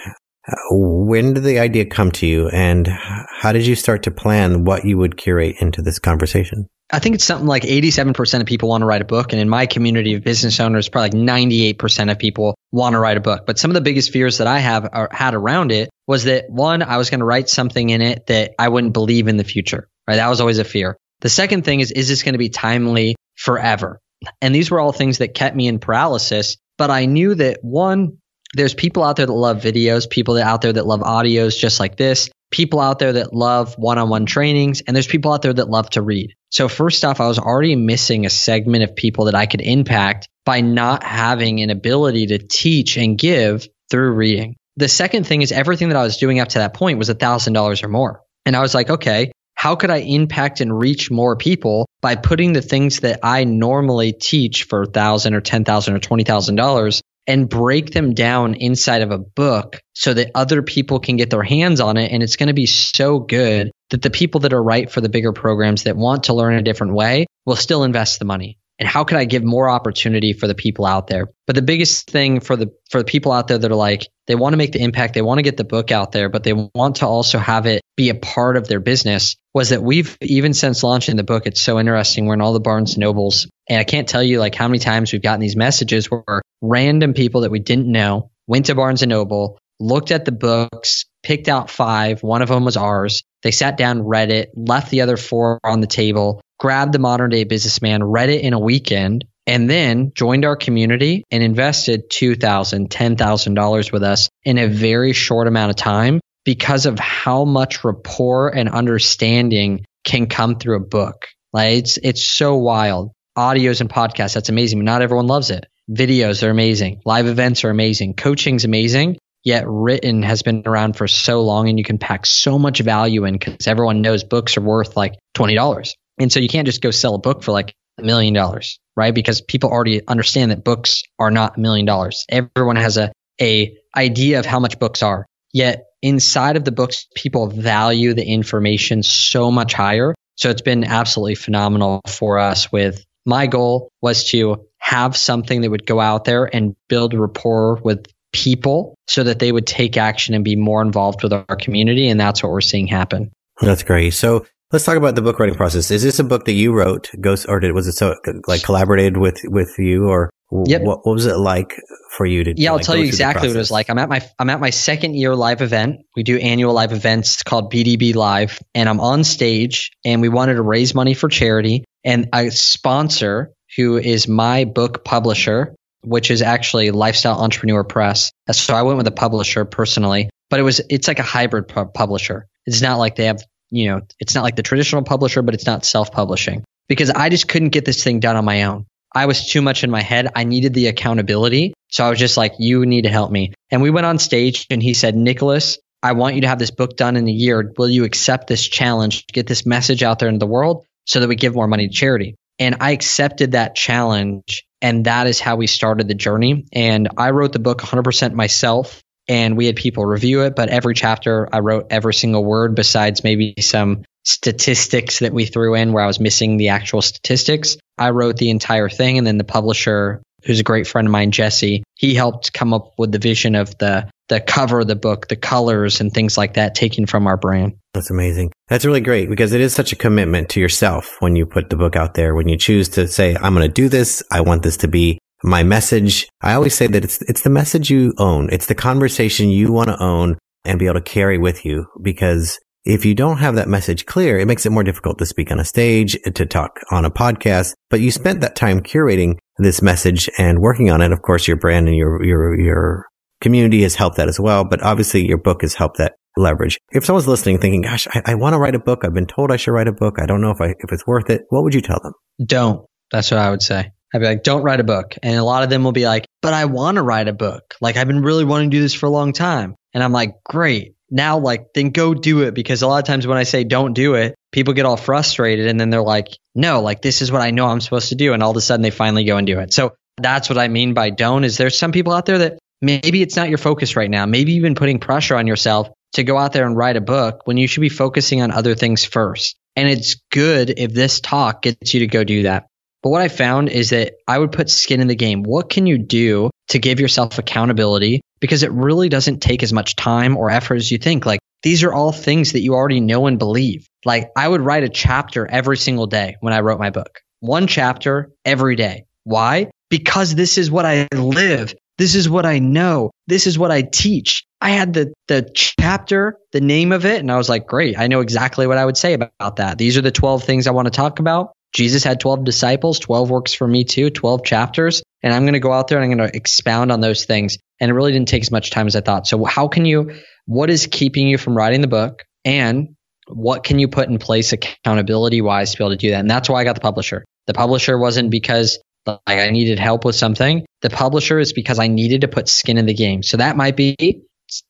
Uh, 0.47 0.55
when 0.69 1.33
did 1.33 1.43
the 1.43 1.57
idea 1.57 1.85
come 1.85 2.11
to 2.11 2.27
you 2.27 2.47
and 2.49 2.87
how 2.87 3.51
did 3.51 3.65
you 3.65 3.75
start 3.75 4.03
to 4.03 4.11
plan 4.11 4.63
what 4.63 4.85
you 4.85 4.97
would 4.97 5.17
curate 5.17 5.55
into 5.59 5.81
this 5.81 5.97
conversation? 5.97 6.67
I 6.91 6.99
think 6.99 7.15
it's 7.15 7.23
something 7.23 7.47
like 7.47 7.63
87% 7.63 8.41
of 8.41 8.45
people 8.45 8.69
want 8.69 8.83
to 8.83 8.85
write 8.85 9.01
a 9.01 9.05
book. 9.05 9.33
And 9.33 9.41
in 9.41 9.49
my 9.49 9.65
community 9.65 10.13
of 10.13 10.23
business 10.23 10.59
owners, 10.59 10.87
probably 10.87 11.19
like 11.19 11.47
98% 11.77 12.11
of 12.11 12.19
people 12.19 12.55
want 12.71 12.93
to 12.93 12.99
write 12.99 13.17
a 13.17 13.21
book. 13.21 13.47
But 13.47 13.57
some 13.57 13.71
of 13.71 13.75
the 13.75 13.81
biggest 13.81 14.11
fears 14.11 14.37
that 14.37 14.45
I 14.45 14.59
have 14.59 14.87
or 14.93 15.09
had 15.11 15.33
around 15.33 15.71
it 15.71 15.89
was 16.05 16.25
that 16.25 16.45
one, 16.47 16.83
I 16.83 16.97
was 16.97 17.09
going 17.09 17.21
to 17.21 17.25
write 17.25 17.49
something 17.49 17.89
in 17.89 18.03
it 18.03 18.27
that 18.27 18.53
I 18.59 18.69
wouldn't 18.69 18.93
believe 18.93 19.27
in 19.27 19.37
the 19.37 19.43
future, 19.43 19.89
right? 20.07 20.17
That 20.17 20.29
was 20.29 20.41
always 20.41 20.59
a 20.59 20.63
fear. 20.63 20.97
The 21.21 21.29
second 21.29 21.65
thing 21.65 21.79
is, 21.79 21.91
is 21.91 22.07
this 22.07 22.23
going 22.23 22.33
to 22.33 22.39
be 22.39 22.49
timely 22.49 23.15
forever? 23.35 23.99
And 24.41 24.53
these 24.53 24.71
were 24.71 24.79
all 24.79 24.91
things 24.91 25.19
that 25.19 25.33
kept 25.33 25.55
me 25.55 25.67
in 25.67 25.79
paralysis. 25.79 26.57
But 26.77 26.89
I 26.89 27.05
knew 27.05 27.35
that 27.35 27.59
one, 27.61 28.17
there's 28.53 28.73
people 28.73 29.03
out 29.03 29.15
there 29.15 29.25
that 29.25 29.33
love 29.33 29.57
videos, 29.61 30.09
people 30.09 30.37
out 30.37 30.61
there 30.61 30.73
that 30.73 30.85
love 30.85 31.01
audios 31.01 31.57
just 31.57 31.79
like 31.79 31.97
this, 31.97 32.29
people 32.51 32.79
out 32.79 32.99
there 32.99 33.13
that 33.13 33.33
love 33.33 33.75
one 33.77 33.97
on 33.97 34.09
one 34.09 34.25
trainings, 34.25 34.81
and 34.81 34.95
there's 34.95 35.07
people 35.07 35.31
out 35.31 35.41
there 35.41 35.53
that 35.53 35.69
love 35.69 35.89
to 35.91 36.01
read. 36.01 36.33
So, 36.49 36.67
first 36.67 37.03
off, 37.03 37.19
I 37.19 37.27
was 37.27 37.39
already 37.39 37.75
missing 37.75 38.25
a 38.25 38.29
segment 38.29 38.83
of 38.83 38.95
people 38.95 39.25
that 39.25 39.35
I 39.35 39.45
could 39.45 39.61
impact 39.61 40.27
by 40.45 40.61
not 40.61 41.03
having 41.03 41.61
an 41.61 41.69
ability 41.69 42.27
to 42.27 42.37
teach 42.37 42.97
and 42.97 43.17
give 43.17 43.67
through 43.89 44.13
reading. 44.13 44.55
The 44.77 44.87
second 44.87 45.25
thing 45.25 45.41
is 45.41 45.51
everything 45.51 45.89
that 45.89 45.97
I 45.97 46.03
was 46.03 46.17
doing 46.17 46.39
up 46.39 46.49
to 46.49 46.59
that 46.59 46.73
point 46.73 46.97
was 46.97 47.09
$1,000 47.09 47.83
or 47.83 47.87
more. 47.87 48.21
And 48.45 48.55
I 48.55 48.61
was 48.61 48.73
like, 48.73 48.89
okay, 48.89 49.31
how 49.65 49.75
could 49.75 49.89
I 49.89 49.97
impact 49.97 50.61
and 50.61 50.77
reach 50.77 51.09
more 51.09 51.35
people 51.35 51.87
by 51.99 52.17
putting 52.17 52.53
the 52.53 52.61
things 52.61 52.99
that 52.99 53.21
I 53.23 53.45
normally 53.45 54.13
teach 54.13 54.65
for 54.65 54.85
thousand 54.85 55.33
or 55.33 55.41
ten 55.41 55.63
thousand 55.65 55.95
or 55.95 55.99
twenty 55.99 56.23
thousand 56.23 56.53
dollars 56.53 57.01
and 57.25 57.49
break 57.49 57.89
them 57.89 58.13
down 58.13 58.53
inside 58.53 59.01
of 59.01 59.09
a 59.09 59.17
book 59.17 59.81
so 59.93 60.13
that 60.13 60.29
other 60.35 60.61
people 60.61 60.99
can 60.99 61.17
get 61.17 61.31
their 61.31 61.41
hands 61.41 61.79
on 61.79 61.97
it? 61.97 62.11
And 62.11 62.21
it's 62.21 62.35
going 62.35 62.49
to 62.49 62.53
be 62.53 62.67
so 62.67 63.17
good 63.17 63.71
that 63.89 64.03
the 64.03 64.11
people 64.11 64.41
that 64.41 64.53
are 64.53 64.61
right 64.61 64.87
for 64.91 65.01
the 65.01 65.09
bigger 65.09 65.33
programs 65.33 65.85
that 65.85 65.97
want 65.97 66.25
to 66.25 66.35
learn 66.35 66.53
a 66.53 66.61
different 66.61 66.93
way 66.93 67.25
will 67.47 67.55
still 67.55 67.83
invest 67.83 68.19
the 68.19 68.25
money 68.25 68.59
and 68.79 68.89
how 68.89 69.03
can 69.03 69.17
I 69.17 69.25
give 69.25 69.43
more 69.43 69.69
opportunity 69.69 70.33
for 70.33 70.47
the 70.47 70.55
people 70.55 70.85
out 70.85 71.07
there? 71.07 71.29
But 71.47 71.55
the 71.55 71.61
biggest 71.61 72.09
thing 72.09 72.39
for 72.39 72.55
the 72.55 72.73
for 72.89 72.99
the 72.99 73.05
people 73.05 73.31
out 73.31 73.47
there 73.47 73.57
that 73.57 73.71
are 73.71 73.75
like 73.75 74.07
they 74.27 74.35
want 74.35 74.53
to 74.53 74.57
make 74.57 74.71
the 74.71 74.81
impact, 74.81 75.13
they 75.13 75.21
want 75.21 75.37
to 75.37 75.43
get 75.43 75.57
the 75.57 75.63
book 75.63 75.91
out 75.91 76.11
there, 76.11 76.29
but 76.29 76.43
they 76.43 76.53
want 76.53 76.97
to 76.97 77.07
also 77.07 77.37
have 77.37 77.65
it 77.65 77.81
be 77.95 78.09
a 78.09 78.15
part 78.15 78.57
of 78.57 78.67
their 78.67 78.79
business 78.79 79.37
was 79.53 79.69
that 79.69 79.81
we've 79.81 80.17
even 80.21 80.53
since 80.53 80.83
launching 80.83 81.15
the 81.15 81.23
book, 81.23 81.45
it's 81.45 81.61
so 81.61 81.79
interesting. 81.79 82.25
We're 82.25 82.33
in 82.33 82.41
all 82.41 82.53
the 82.53 82.59
Barnes 82.59 82.93
and 82.93 83.01
Nobles, 83.01 83.47
and 83.69 83.79
I 83.79 83.85
can't 83.85 84.07
tell 84.07 84.23
you 84.23 84.39
like 84.39 84.55
how 84.55 84.67
many 84.67 84.79
times 84.79 85.13
we've 85.13 85.21
gotten 85.21 85.39
these 85.39 85.55
messages 85.55 86.11
where 86.11 86.41
random 86.61 87.13
people 87.13 87.41
that 87.41 87.51
we 87.51 87.59
didn't 87.59 87.89
know 87.89 88.31
went 88.47 88.65
to 88.65 88.75
Barnes 88.75 89.01
and 89.01 89.09
Noble, 89.09 89.57
looked 89.79 90.11
at 90.11 90.25
the 90.25 90.31
books, 90.31 91.05
picked 91.23 91.47
out 91.47 91.69
five. 91.69 92.21
One 92.21 92.41
of 92.41 92.49
them 92.49 92.65
was 92.65 92.77
ours. 92.77 93.23
They 93.43 93.51
sat 93.51 93.77
down, 93.77 94.03
read 94.03 94.31
it, 94.31 94.51
left 94.55 94.91
the 94.91 95.01
other 95.01 95.17
four 95.17 95.59
on 95.63 95.81
the 95.81 95.87
table, 95.87 96.41
grabbed 96.57 96.93
the 96.93 96.99
modern 96.99 97.29
day 97.29 97.43
businessman, 97.43 98.03
read 98.03 98.29
it 98.29 98.41
in 98.41 98.53
a 98.53 98.59
weekend, 98.59 99.25
and 99.47 99.69
then 99.69 100.11
joined 100.15 100.45
our 100.45 100.55
community 100.55 101.23
and 101.31 101.43
invested 101.43 102.09
$2,000, 102.09 102.87
$10,000 102.87 103.91
with 103.91 104.03
us 104.03 104.29
in 104.43 104.57
a 104.57 104.67
very 104.67 105.13
short 105.13 105.47
amount 105.47 105.69
of 105.69 105.75
time 105.75 106.19
because 106.43 106.85
of 106.85 106.99
how 106.99 107.45
much 107.45 107.83
rapport 107.83 108.49
and 108.55 108.69
understanding 108.69 109.85
can 110.03 110.27
come 110.27 110.57
through 110.57 110.77
a 110.77 110.87
book. 110.87 111.27
Like 111.53 111.77
it's, 111.77 111.97
it's 111.97 112.25
so 112.25 112.55
wild. 112.55 113.11
Audios 113.37 113.81
and 113.81 113.89
podcasts, 113.89 114.33
that's 114.33 114.49
amazing. 114.49 114.79
But 114.79 114.85
not 114.85 115.01
everyone 115.01 115.27
loves 115.27 115.51
it. 115.51 115.65
Videos 115.89 116.41
are 116.41 116.49
amazing. 116.49 117.01
Live 117.05 117.27
events 117.27 117.63
are 117.63 117.69
amazing. 117.69 118.15
Coaching's 118.15 118.65
amazing. 118.65 119.17
Yet 119.43 119.65
written 119.67 120.23
has 120.23 120.41
been 120.41 120.63
around 120.65 120.95
for 120.95 121.07
so 121.07 121.41
long 121.41 121.69
and 121.69 121.77
you 121.77 121.83
can 121.83 121.99
pack 121.99 122.25
so 122.25 122.57
much 122.57 122.79
value 122.79 123.25
in 123.25 123.33
because 123.33 123.67
everyone 123.67 124.01
knows 124.01 124.23
books 124.23 124.57
are 124.57 124.61
worth 124.61 124.97
like 124.97 125.13
$20. 125.35 125.93
And 126.19 126.31
so 126.31 126.39
you 126.39 126.47
can't 126.47 126.65
just 126.65 126.81
go 126.81 126.91
sell 126.91 127.15
a 127.15 127.19
book 127.19 127.43
for 127.43 127.51
like 127.51 127.75
a 127.97 128.03
million 128.03 128.33
dollars, 128.33 128.79
right? 128.95 129.13
Because 129.13 129.41
people 129.41 129.69
already 129.69 130.05
understand 130.07 130.51
that 130.51 130.63
books 130.63 131.03
are 131.19 131.31
not 131.31 131.57
a 131.57 131.59
million 131.59 131.85
dollars. 131.85 132.25
Everyone 132.29 132.75
has 132.75 132.97
a, 132.97 133.11
a 133.41 133.77
idea 133.95 134.39
of 134.39 134.45
how 134.45 134.59
much 134.59 134.79
books 134.79 135.03
are. 135.03 135.25
Yet 135.53 135.85
inside 136.01 136.57
of 136.57 136.65
the 136.65 136.71
books, 136.71 137.07
people 137.15 137.47
value 137.47 138.13
the 138.13 138.25
information 138.25 139.03
so 139.03 139.51
much 139.51 139.73
higher. 139.73 140.13
So 140.35 140.49
it's 140.49 140.61
been 140.61 140.83
absolutely 140.83 141.35
phenomenal 141.35 142.01
for 142.07 142.39
us 142.39 142.71
with 142.71 143.03
my 143.25 143.47
goal 143.47 143.89
was 144.01 144.25
to 144.31 144.67
have 144.77 145.17
something 145.17 145.61
that 145.61 145.71
would 145.71 145.85
go 145.85 145.99
out 145.99 146.25
there 146.25 146.45
and 146.53 146.75
build 146.89 147.13
rapport 147.13 147.75
with 147.83 148.05
people 148.33 148.95
so 149.07 149.23
that 149.23 149.39
they 149.39 149.51
would 149.51 149.65
take 149.65 149.97
action 149.97 150.35
and 150.35 150.43
be 150.43 150.55
more 150.55 150.81
involved 150.81 151.23
with 151.23 151.33
our 151.33 151.55
community. 151.55 152.09
And 152.09 152.19
that's 152.19 152.43
what 152.43 152.51
we're 152.51 152.61
seeing 152.61 152.87
happen. 152.87 153.31
That's 153.61 153.83
great. 153.83 154.11
So 154.11 154.45
Let's 154.75 154.83
talk 154.83 154.97
about 154.97 155.15
the 155.15 155.21
book 155.21 155.39
writing 155.39 155.55
process. 155.55 155.89
Is 155.89 156.03
this 156.03 156.19
a 156.19 156.23
book 156.25 156.43
that 156.43 156.51
you 156.51 156.73
wrote, 156.73 157.09
Ghost, 157.21 157.45
or 157.47 157.61
did 157.61 157.71
was 157.71 157.87
it 157.87 157.93
so 157.93 158.13
like 158.45 158.61
collaborated 158.61 159.15
with 159.15 159.39
with 159.45 159.73
you, 159.77 160.09
or 160.09 160.29
yep. 160.65 160.81
what, 160.81 161.05
what 161.05 161.13
was 161.13 161.25
it 161.25 161.37
like 161.37 161.79
for 162.17 162.25
you 162.25 162.43
to? 162.43 162.53
Yeah, 162.57 162.73
I'll 162.73 162.79
tell 162.79 162.97
you 162.97 163.05
exactly 163.05 163.47
what 163.47 163.55
it 163.55 163.57
was 163.57 163.71
like. 163.71 163.89
I'm 163.89 163.97
at 163.99 164.09
my 164.09 164.29
I'm 164.37 164.49
at 164.49 164.59
my 164.59 164.71
second 164.71 165.13
year 165.13 165.33
live 165.33 165.61
event. 165.61 166.01
We 166.17 166.23
do 166.23 166.37
annual 166.37 166.73
live 166.73 166.91
events 166.91 167.41
called 167.41 167.71
BDB 167.71 168.15
Live, 168.15 168.59
and 168.73 168.89
I'm 168.89 168.99
on 168.99 169.23
stage, 169.23 169.91
and 170.03 170.19
we 170.19 170.27
wanted 170.27 170.55
to 170.55 170.61
raise 170.61 170.93
money 170.93 171.13
for 171.13 171.29
charity, 171.29 171.85
and 172.03 172.27
a 172.33 172.49
sponsor 172.49 173.53
who 173.77 173.95
is 173.97 174.27
my 174.27 174.65
book 174.65 175.05
publisher, 175.05 175.73
which 176.03 176.29
is 176.29 176.41
actually 176.41 176.91
Lifestyle 176.91 177.39
Entrepreneur 177.39 177.85
Press. 177.85 178.29
So 178.51 178.75
I 178.75 178.81
went 178.81 178.97
with 178.97 179.07
a 179.07 179.11
publisher 179.11 179.63
personally, 179.63 180.29
but 180.49 180.59
it 180.59 180.63
was 180.63 180.81
it's 180.89 181.07
like 181.07 181.19
a 181.19 181.23
hybrid 181.23 181.69
pu- 181.69 181.85
publisher. 181.85 182.47
It's 182.65 182.81
not 182.81 182.97
like 182.97 183.15
they 183.15 183.27
have 183.27 183.41
you 183.69 183.87
know, 183.87 184.01
it's 184.19 184.35
not 184.35 184.43
like 184.43 184.55
the 184.55 184.63
traditional 184.63 185.03
publisher, 185.03 185.41
but 185.41 185.53
it's 185.53 185.65
not 185.65 185.85
self 185.85 186.11
publishing 186.11 186.63
because 186.87 187.09
I 187.09 187.29
just 187.29 187.47
couldn't 187.47 187.69
get 187.69 187.85
this 187.85 188.03
thing 188.03 188.19
done 188.19 188.35
on 188.35 188.45
my 188.45 188.63
own. 188.63 188.85
I 189.13 189.27
was 189.27 189.47
too 189.47 189.61
much 189.61 189.83
in 189.83 189.91
my 189.91 190.01
head. 190.01 190.27
I 190.35 190.43
needed 190.43 190.73
the 190.73 190.87
accountability. 190.87 191.73
So 191.89 192.05
I 192.05 192.09
was 192.09 192.19
just 192.19 192.35
like, 192.35 192.55
you 192.59 192.85
need 192.85 193.03
to 193.03 193.09
help 193.09 193.31
me. 193.31 193.53
And 193.71 193.81
we 193.81 193.89
went 193.89 194.05
on 194.05 194.19
stage 194.19 194.67
and 194.69 194.83
he 194.83 194.93
said, 194.93 195.15
Nicholas, 195.15 195.77
I 196.03 196.11
want 196.11 196.35
you 196.35 196.41
to 196.41 196.47
have 196.49 196.59
this 196.59 196.71
book 196.71 196.97
done 196.97 197.15
in 197.15 197.27
a 197.27 197.31
year. 197.31 197.73
Will 197.77 197.89
you 197.89 198.03
accept 198.03 198.47
this 198.47 198.67
challenge, 198.67 199.25
to 199.25 199.33
get 199.33 199.47
this 199.47 199.65
message 199.65 200.03
out 200.03 200.19
there 200.19 200.27
into 200.27 200.39
the 200.39 200.47
world 200.47 200.85
so 201.05 201.21
that 201.21 201.29
we 201.29 201.35
give 201.35 201.55
more 201.55 201.67
money 201.67 201.87
to 201.87 201.93
charity? 201.93 202.35
And 202.59 202.77
I 202.81 202.91
accepted 202.91 203.53
that 203.53 203.75
challenge. 203.75 204.65
And 204.81 205.05
that 205.05 205.27
is 205.27 205.39
how 205.39 205.55
we 205.55 205.67
started 205.67 206.07
the 206.07 206.13
journey. 206.13 206.65
And 206.73 207.07
I 207.17 207.31
wrote 207.31 207.53
the 207.53 207.59
book 207.59 207.81
100% 207.81 208.33
myself 208.33 209.01
and 209.27 209.57
we 209.57 209.65
had 209.65 209.75
people 209.75 210.05
review 210.05 210.41
it. 210.43 210.55
But 210.55 210.69
every 210.69 210.93
chapter, 210.93 211.47
I 211.51 211.59
wrote 211.59 211.87
every 211.89 212.13
single 212.13 212.43
word 212.43 212.75
besides 212.75 213.23
maybe 213.23 213.55
some 213.59 214.03
statistics 214.23 215.19
that 215.19 215.33
we 215.33 215.45
threw 215.45 215.75
in 215.75 215.93
where 215.93 216.03
I 216.03 216.07
was 216.07 216.19
missing 216.19 216.57
the 216.57 216.69
actual 216.69 217.01
statistics. 217.01 217.77
I 217.97 218.09
wrote 218.09 218.37
the 218.37 218.49
entire 218.49 218.89
thing. 218.89 219.17
And 219.17 219.25
then 219.25 219.37
the 219.37 219.43
publisher, 219.43 220.21
who's 220.43 220.59
a 220.59 220.63
great 220.63 220.87
friend 220.87 221.07
of 221.07 221.11
mine, 221.11 221.31
Jesse, 221.31 221.83
he 221.95 222.15
helped 222.15 222.53
come 222.53 222.73
up 222.73 222.93
with 222.97 223.11
the 223.11 223.19
vision 223.19 223.55
of 223.55 223.77
the, 223.77 224.09
the 224.27 224.41
cover 224.41 224.79
of 224.79 224.87
the 224.87 224.95
book, 224.95 225.27
the 225.27 225.35
colors 225.35 226.01
and 226.01 226.11
things 226.11 226.37
like 226.37 226.55
that 226.55 226.75
taken 226.75 227.05
from 227.05 227.27
our 227.27 227.37
brand. 227.37 227.73
That's 227.93 228.09
amazing. 228.09 228.51
That's 228.67 228.85
really 228.85 229.01
great 229.01 229.29
because 229.29 229.53
it 229.53 229.61
is 229.61 229.73
such 229.73 229.93
a 229.93 229.95
commitment 229.95 230.49
to 230.49 230.59
yourself 230.59 231.17
when 231.19 231.35
you 231.35 231.45
put 231.45 231.69
the 231.69 231.77
book 231.77 231.95
out 231.95 232.15
there, 232.15 232.35
when 232.35 232.49
you 232.49 232.57
choose 232.57 232.89
to 232.89 233.07
say, 233.07 233.35
I'm 233.35 233.53
going 233.53 233.67
to 233.67 233.73
do 233.73 233.89
this. 233.89 234.23
I 234.31 234.41
want 234.41 234.63
this 234.63 234.77
to 234.77 234.87
be 234.87 235.19
my 235.45 235.63
message. 235.63 236.27
I 236.41 236.53
always 236.53 236.75
say 236.75 236.87
that 236.87 237.03
it's, 237.03 237.21
it's 237.23 237.43
the 237.43 237.49
message 237.49 237.89
you 237.89 238.13
own. 238.17 238.49
It's 238.51 238.65
the 238.65 238.75
conversation 238.75 239.49
you 239.49 239.71
want 239.71 239.89
to 239.89 240.03
own 240.03 240.37
and 240.65 240.79
be 240.79 240.85
able 240.85 240.95
to 240.95 241.01
carry 241.01 241.37
with 241.37 241.65
you 241.65 241.85
because 242.01 242.59
if 242.83 243.05
you 243.05 243.15
don't 243.15 243.37
have 243.37 243.55
that 243.55 243.67
message 243.67 244.05
clear, 244.05 244.37
it 244.37 244.47
makes 244.47 244.65
it 244.65 244.71
more 244.71 244.83
difficult 244.83 245.17
to 245.19 245.25
speak 245.25 245.51
on 245.51 245.59
a 245.59 245.65
stage, 245.65 246.17
to 246.23 246.45
talk 246.45 246.79
on 246.91 247.05
a 247.05 247.11
podcast. 247.11 247.73
But 247.89 248.01
you 248.01 248.11
spent 248.11 248.41
that 248.41 248.55
time 248.55 248.81
curating 248.81 249.37
this 249.57 249.81
message 249.81 250.29
and 250.37 250.59
working 250.59 250.89
on 250.89 251.01
it. 251.01 251.11
Of 251.11 251.21
course, 251.21 251.47
your 251.47 251.57
brand 251.57 251.87
and 251.87 251.97
your, 251.97 252.23
your, 252.23 252.59
your 252.59 253.05
community 253.41 253.83
has 253.83 253.95
helped 253.95 254.17
that 254.17 254.27
as 254.27 254.39
well. 254.39 254.63
But 254.63 254.83
obviously 254.83 255.25
your 255.27 255.37
book 255.37 255.61
has 255.61 255.75
helped 255.75 255.97
that 255.97 256.13
leverage. 256.37 256.77
If 256.91 257.05
someone's 257.05 257.27
listening 257.27 257.59
thinking, 257.59 257.81
gosh, 257.81 258.07
I, 258.11 258.21
I 258.25 258.35
want 258.35 258.53
to 258.53 258.59
write 258.59 258.75
a 258.75 258.79
book. 258.79 259.03
I've 259.03 259.13
been 259.13 259.27
told 259.27 259.51
I 259.51 259.57
should 259.57 259.71
write 259.71 259.87
a 259.87 259.93
book. 259.93 260.19
I 260.19 260.25
don't 260.25 260.41
know 260.41 260.51
if 260.51 260.61
I, 260.61 260.75
if 260.79 260.91
it's 260.91 261.07
worth 261.07 261.29
it. 261.29 261.43
What 261.49 261.63
would 261.63 261.73
you 261.73 261.81
tell 261.81 261.99
them? 262.03 262.13
Don't. 262.45 262.85
That's 263.11 263.31
what 263.31 263.39
I 263.39 263.49
would 263.49 263.61
say. 263.61 263.91
I'd 264.15 264.21
be 264.21 264.27
like, 264.27 264.43
don't 264.43 264.63
write 264.63 264.79
a 264.79 264.85
book. 264.85 265.15
And 265.21 265.37
a 265.37 265.43
lot 265.43 265.63
of 265.63 265.69
them 265.69 265.83
will 265.83 265.91
be 265.91 266.05
like, 266.05 266.25
but 266.41 266.53
I 266.53 266.65
want 266.65 266.95
to 266.95 267.01
write 267.01 267.27
a 267.27 267.33
book. 267.33 267.75
Like, 267.81 267.97
I've 267.97 268.07
been 268.07 268.21
really 268.21 268.45
wanting 268.45 268.71
to 268.71 268.77
do 268.77 268.81
this 268.81 268.93
for 268.93 269.07
a 269.07 269.09
long 269.09 269.33
time. 269.33 269.75
And 269.93 270.01
I'm 270.01 270.13
like, 270.13 270.35
great. 270.45 270.95
Now, 271.11 271.39
like, 271.39 271.73
then 271.73 271.89
go 271.89 272.13
do 272.13 272.43
it. 272.43 272.53
Because 272.53 272.81
a 272.81 272.87
lot 272.87 272.99
of 272.99 273.05
times 273.05 273.27
when 273.27 273.37
I 273.37 273.43
say 273.43 273.65
don't 273.65 273.93
do 273.93 274.13
it, 274.13 274.35
people 274.53 274.73
get 274.73 274.85
all 274.85 274.95
frustrated. 274.95 275.67
And 275.67 275.77
then 275.77 275.89
they're 275.89 276.01
like, 276.01 276.29
no, 276.55 276.81
like, 276.81 277.01
this 277.01 277.21
is 277.21 277.29
what 277.29 277.41
I 277.41 277.51
know 277.51 277.67
I'm 277.67 277.81
supposed 277.81 278.09
to 278.09 278.15
do. 278.15 278.31
And 278.31 278.41
all 278.41 278.51
of 278.51 278.57
a 278.57 278.61
sudden 278.61 278.83
they 278.83 278.89
finally 278.89 279.25
go 279.25 279.35
and 279.35 279.45
do 279.45 279.59
it. 279.59 279.73
So 279.73 279.95
that's 280.15 280.47
what 280.47 280.57
I 280.57 280.69
mean 280.69 280.93
by 280.93 281.09
don't 281.09 281.43
is 281.43 281.57
there's 281.57 281.77
some 281.77 281.91
people 281.91 282.13
out 282.13 282.25
there 282.25 282.37
that 282.37 282.57
maybe 282.81 283.21
it's 283.21 283.35
not 283.35 283.49
your 283.49 283.57
focus 283.57 283.97
right 283.97 284.09
now. 284.09 284.25
Maybe 284.25 284.53
you've 284.53 284.63
been 284.63 284.75
putting 284.75 284.99
pressure 284.99 285.35
on 285.35 285.45
yourself 285.45 285.89
to 286.13 286.23
go 286.23 286.37
out 286.37 286.53
there 286.53 286.65
and 286.65 286.77
write 286.77 286.95
a 286.95 287.01
book 287.01 287.41
when 287.43 287.57
you 287.57 287.67
should 287.67 287.81
be 287.81 287.89
focusing 287.89 288.41
on 288.41 288.51
other 288.51 288.75
things 288.75 289.03
first. 289.03 289.57
And 289.75 289.89
it's 289.89 290.21
good 290.31 290.73
if 290.77 290.93
this 290.93 291.19
talk 291.19 291.63
gets 291.63 291.93
you 291.93 291.99
to 291.99 292.07
go 292.07 292.23
do 292.23 292.43
that. 292.43 292.67
But 293.05 293.11
what 293.11 293.21
I 293.21 293.27
found 293.27 293.69
is 293.69 293.91
that 293.91 294.15
I 294.27 294.39
would 294.39 294.51
put 294.51 294.67
skin 294.67 294.99
in 294.99 295.07
the 295.07 295.15
game. 295.15 295.43
What 295.43 295.69
can 295.69 295.85
you 295.85 295.99
do 295.99 296.49
to 296.69 296.79
give 296.79 296.99
yourself 296.99 297.37
accountability? 297.37 298.21
Because 298.39 298.63
it 298.63 298.71
really 298.71 299.09
doesn't 299.09 299.43
take 299.43 299.61
as 299.61 299.71
much 299.71 299.95
time 299.95 300.35
or 300.35 300.49
effort 300.49 300.77
as 300.77 300.89
you 300.89 300.97
think. 300.97 301.23
Like 301.23 301.39
these 301.61 301.83
are 301.83 301.93
all 301.93 302.11
things 302.11 302.53
that 302.53 302.61
you 302.61 302.73
already 302.73 303.01
know 303.01 303.27
and 303.27 303.37
believe. 303.37 303.85
Like 304.05 304.31
I 304.35 304.47
would 304.47 304.61
write 304.61 304.85
a 304.85 304.89
chapter 304.89 305.45
every 305.45 305.77
single 305.77 306.07
day 306.07 306.37
when 306.39 306.51
I 306.51 306.61
wrote 306.61 306.79
my 306.79 306.89
book. 306.89 307.19
One 307.41 307.67
chapter 307.67 308.31
every 308.43 308.75
day. 308.75 309.05
Why? 309.23 309.69
Because 309.91 310.33
this 310.33 310.57
is 310.57 310.71
what 310.71 310.85
I 310.85 311.07
live. 311.13 311.75
This 311.99 312.15
is 312.15 312.27
what 312.27 312.47
I 312.47 312.57
know. 312.57 313.11
This 313.27 313.45
is 313.45 313.59
what 313.59 313.69
I 313.69 313.83
teach. 313.83 314.45
I 314.61 314.71
had 314.71 314.93
the 314.93 315.13
the 315.27 315.47
chapter, 315.53 316.39
the 316.53 316.59
name 316.59 316.91
of 316.91 317.05
it, 317.05 317.19
and 317.19 317.31
I 317.31 317.37
was 317.37 317.49
like, 317.49 317.67
great. 317.67 317.99
I 317.99 318.07
know 318.07 318.21
exactly 318.21 318.65
what 318.65 318.79
I 318.79 318.85
would 318.85 318.97
say 318.97 319.13
about 319.13 319.57
that. 319.57 319.77
These 319.77 319.95
are 319.95 320.01
the 320.01 320.11
12 320.11 320.43
things 320.43 320.65
I 320.65 320.71
want 320.71 320.87
to 320.87 320.91
talk 320.91 321.19
about. 321.19 321.51
Jesus 321.75 322.05
had 322.05 322.21
12 322.21 322.45
disciples, 322.45 322.99
12 322.99 323.29
works 323.29 323.53
for 323.53 323.67
me 323.67 323.83
too, 323.83 324.09
12 324.09 324.45
chapters, 324.45 325.03
and 325.21 325.33
I'm 325.33 325.43
going 325.43 325.53
to 325.53 325.59
go 325.59 325.73
out 325.73 325.89
there 325.89 325.99
and 325.99 326.09
I'm 326.09 326.17
going 326.17 326.29
to 326.29 326.35
expound 326.35 326.89
on 326.89 327.01
those 327.01 327.25
things. 327.25 327.57
And 327.81 327.91
it 327.91 327.93
really 327.93 328.13
didn't 328.13 328.29
take 328.29 328.43
as 328.43 328.51
much 328.51 328.71
time 328.71 328.87
as 328.87 328.95
I 328.95 329.01
thought. 329.01 329.27
So 329.27 329.43
how 329.43 329.67
can 329.67 329.83
you 329.83 330.13
what 330.45 330.69
is 330.69 330.87
keeping 330.89 331.27
you 331.27 331.37
from 331.37 331.57
writing 331.57 331.81
the 331.81 331.87
book 331.87 332.23
and 332.45 332.95
what 333.27 333.63
can 333.63 333.79
you 333.79 333.89
put 333.89 334.07
in 334.07 334.19
place 334.19 334.53
accountability 334.53 335.41
wise 335.41 335.71
to 335.71 335.77
be 335.77 335.83
able 335.83 335.91
to 335.91 335.97
do 335.97 336.11
that? 336.11 336.21
And 336.21 336.29
that's 336.29 336.47
why 336.47 336.61
I 336.61 336.63
got 336.63 336.75
the 336.75 336.81
publisher. 336.81 337.25
The 337.47 337.53
publisher 337.53 337.97
wasn't 337.97 338.31
because 338.31 338.79
like 339.05 339.19
I 339.27 339.49
needed 339.49 339.77
help 339.77 340.05
with 340.05 340.15
something. 340.15 340.65
The 340.81 340.89
publisher 340.89 341.39
is 341.39 341.51
because 341.51 341.79
I 341.79 341.87
needed 341.87 342.21
to 342.21 342.27
put 342.29 342.47
skin 342.47 342.77
in 342.77 342.85
the 342.85 342.93
game. 342.93 343.21
So 343.21 343.37
that 343.37 343.57
might 343.57 343.75
be 343.75 344.21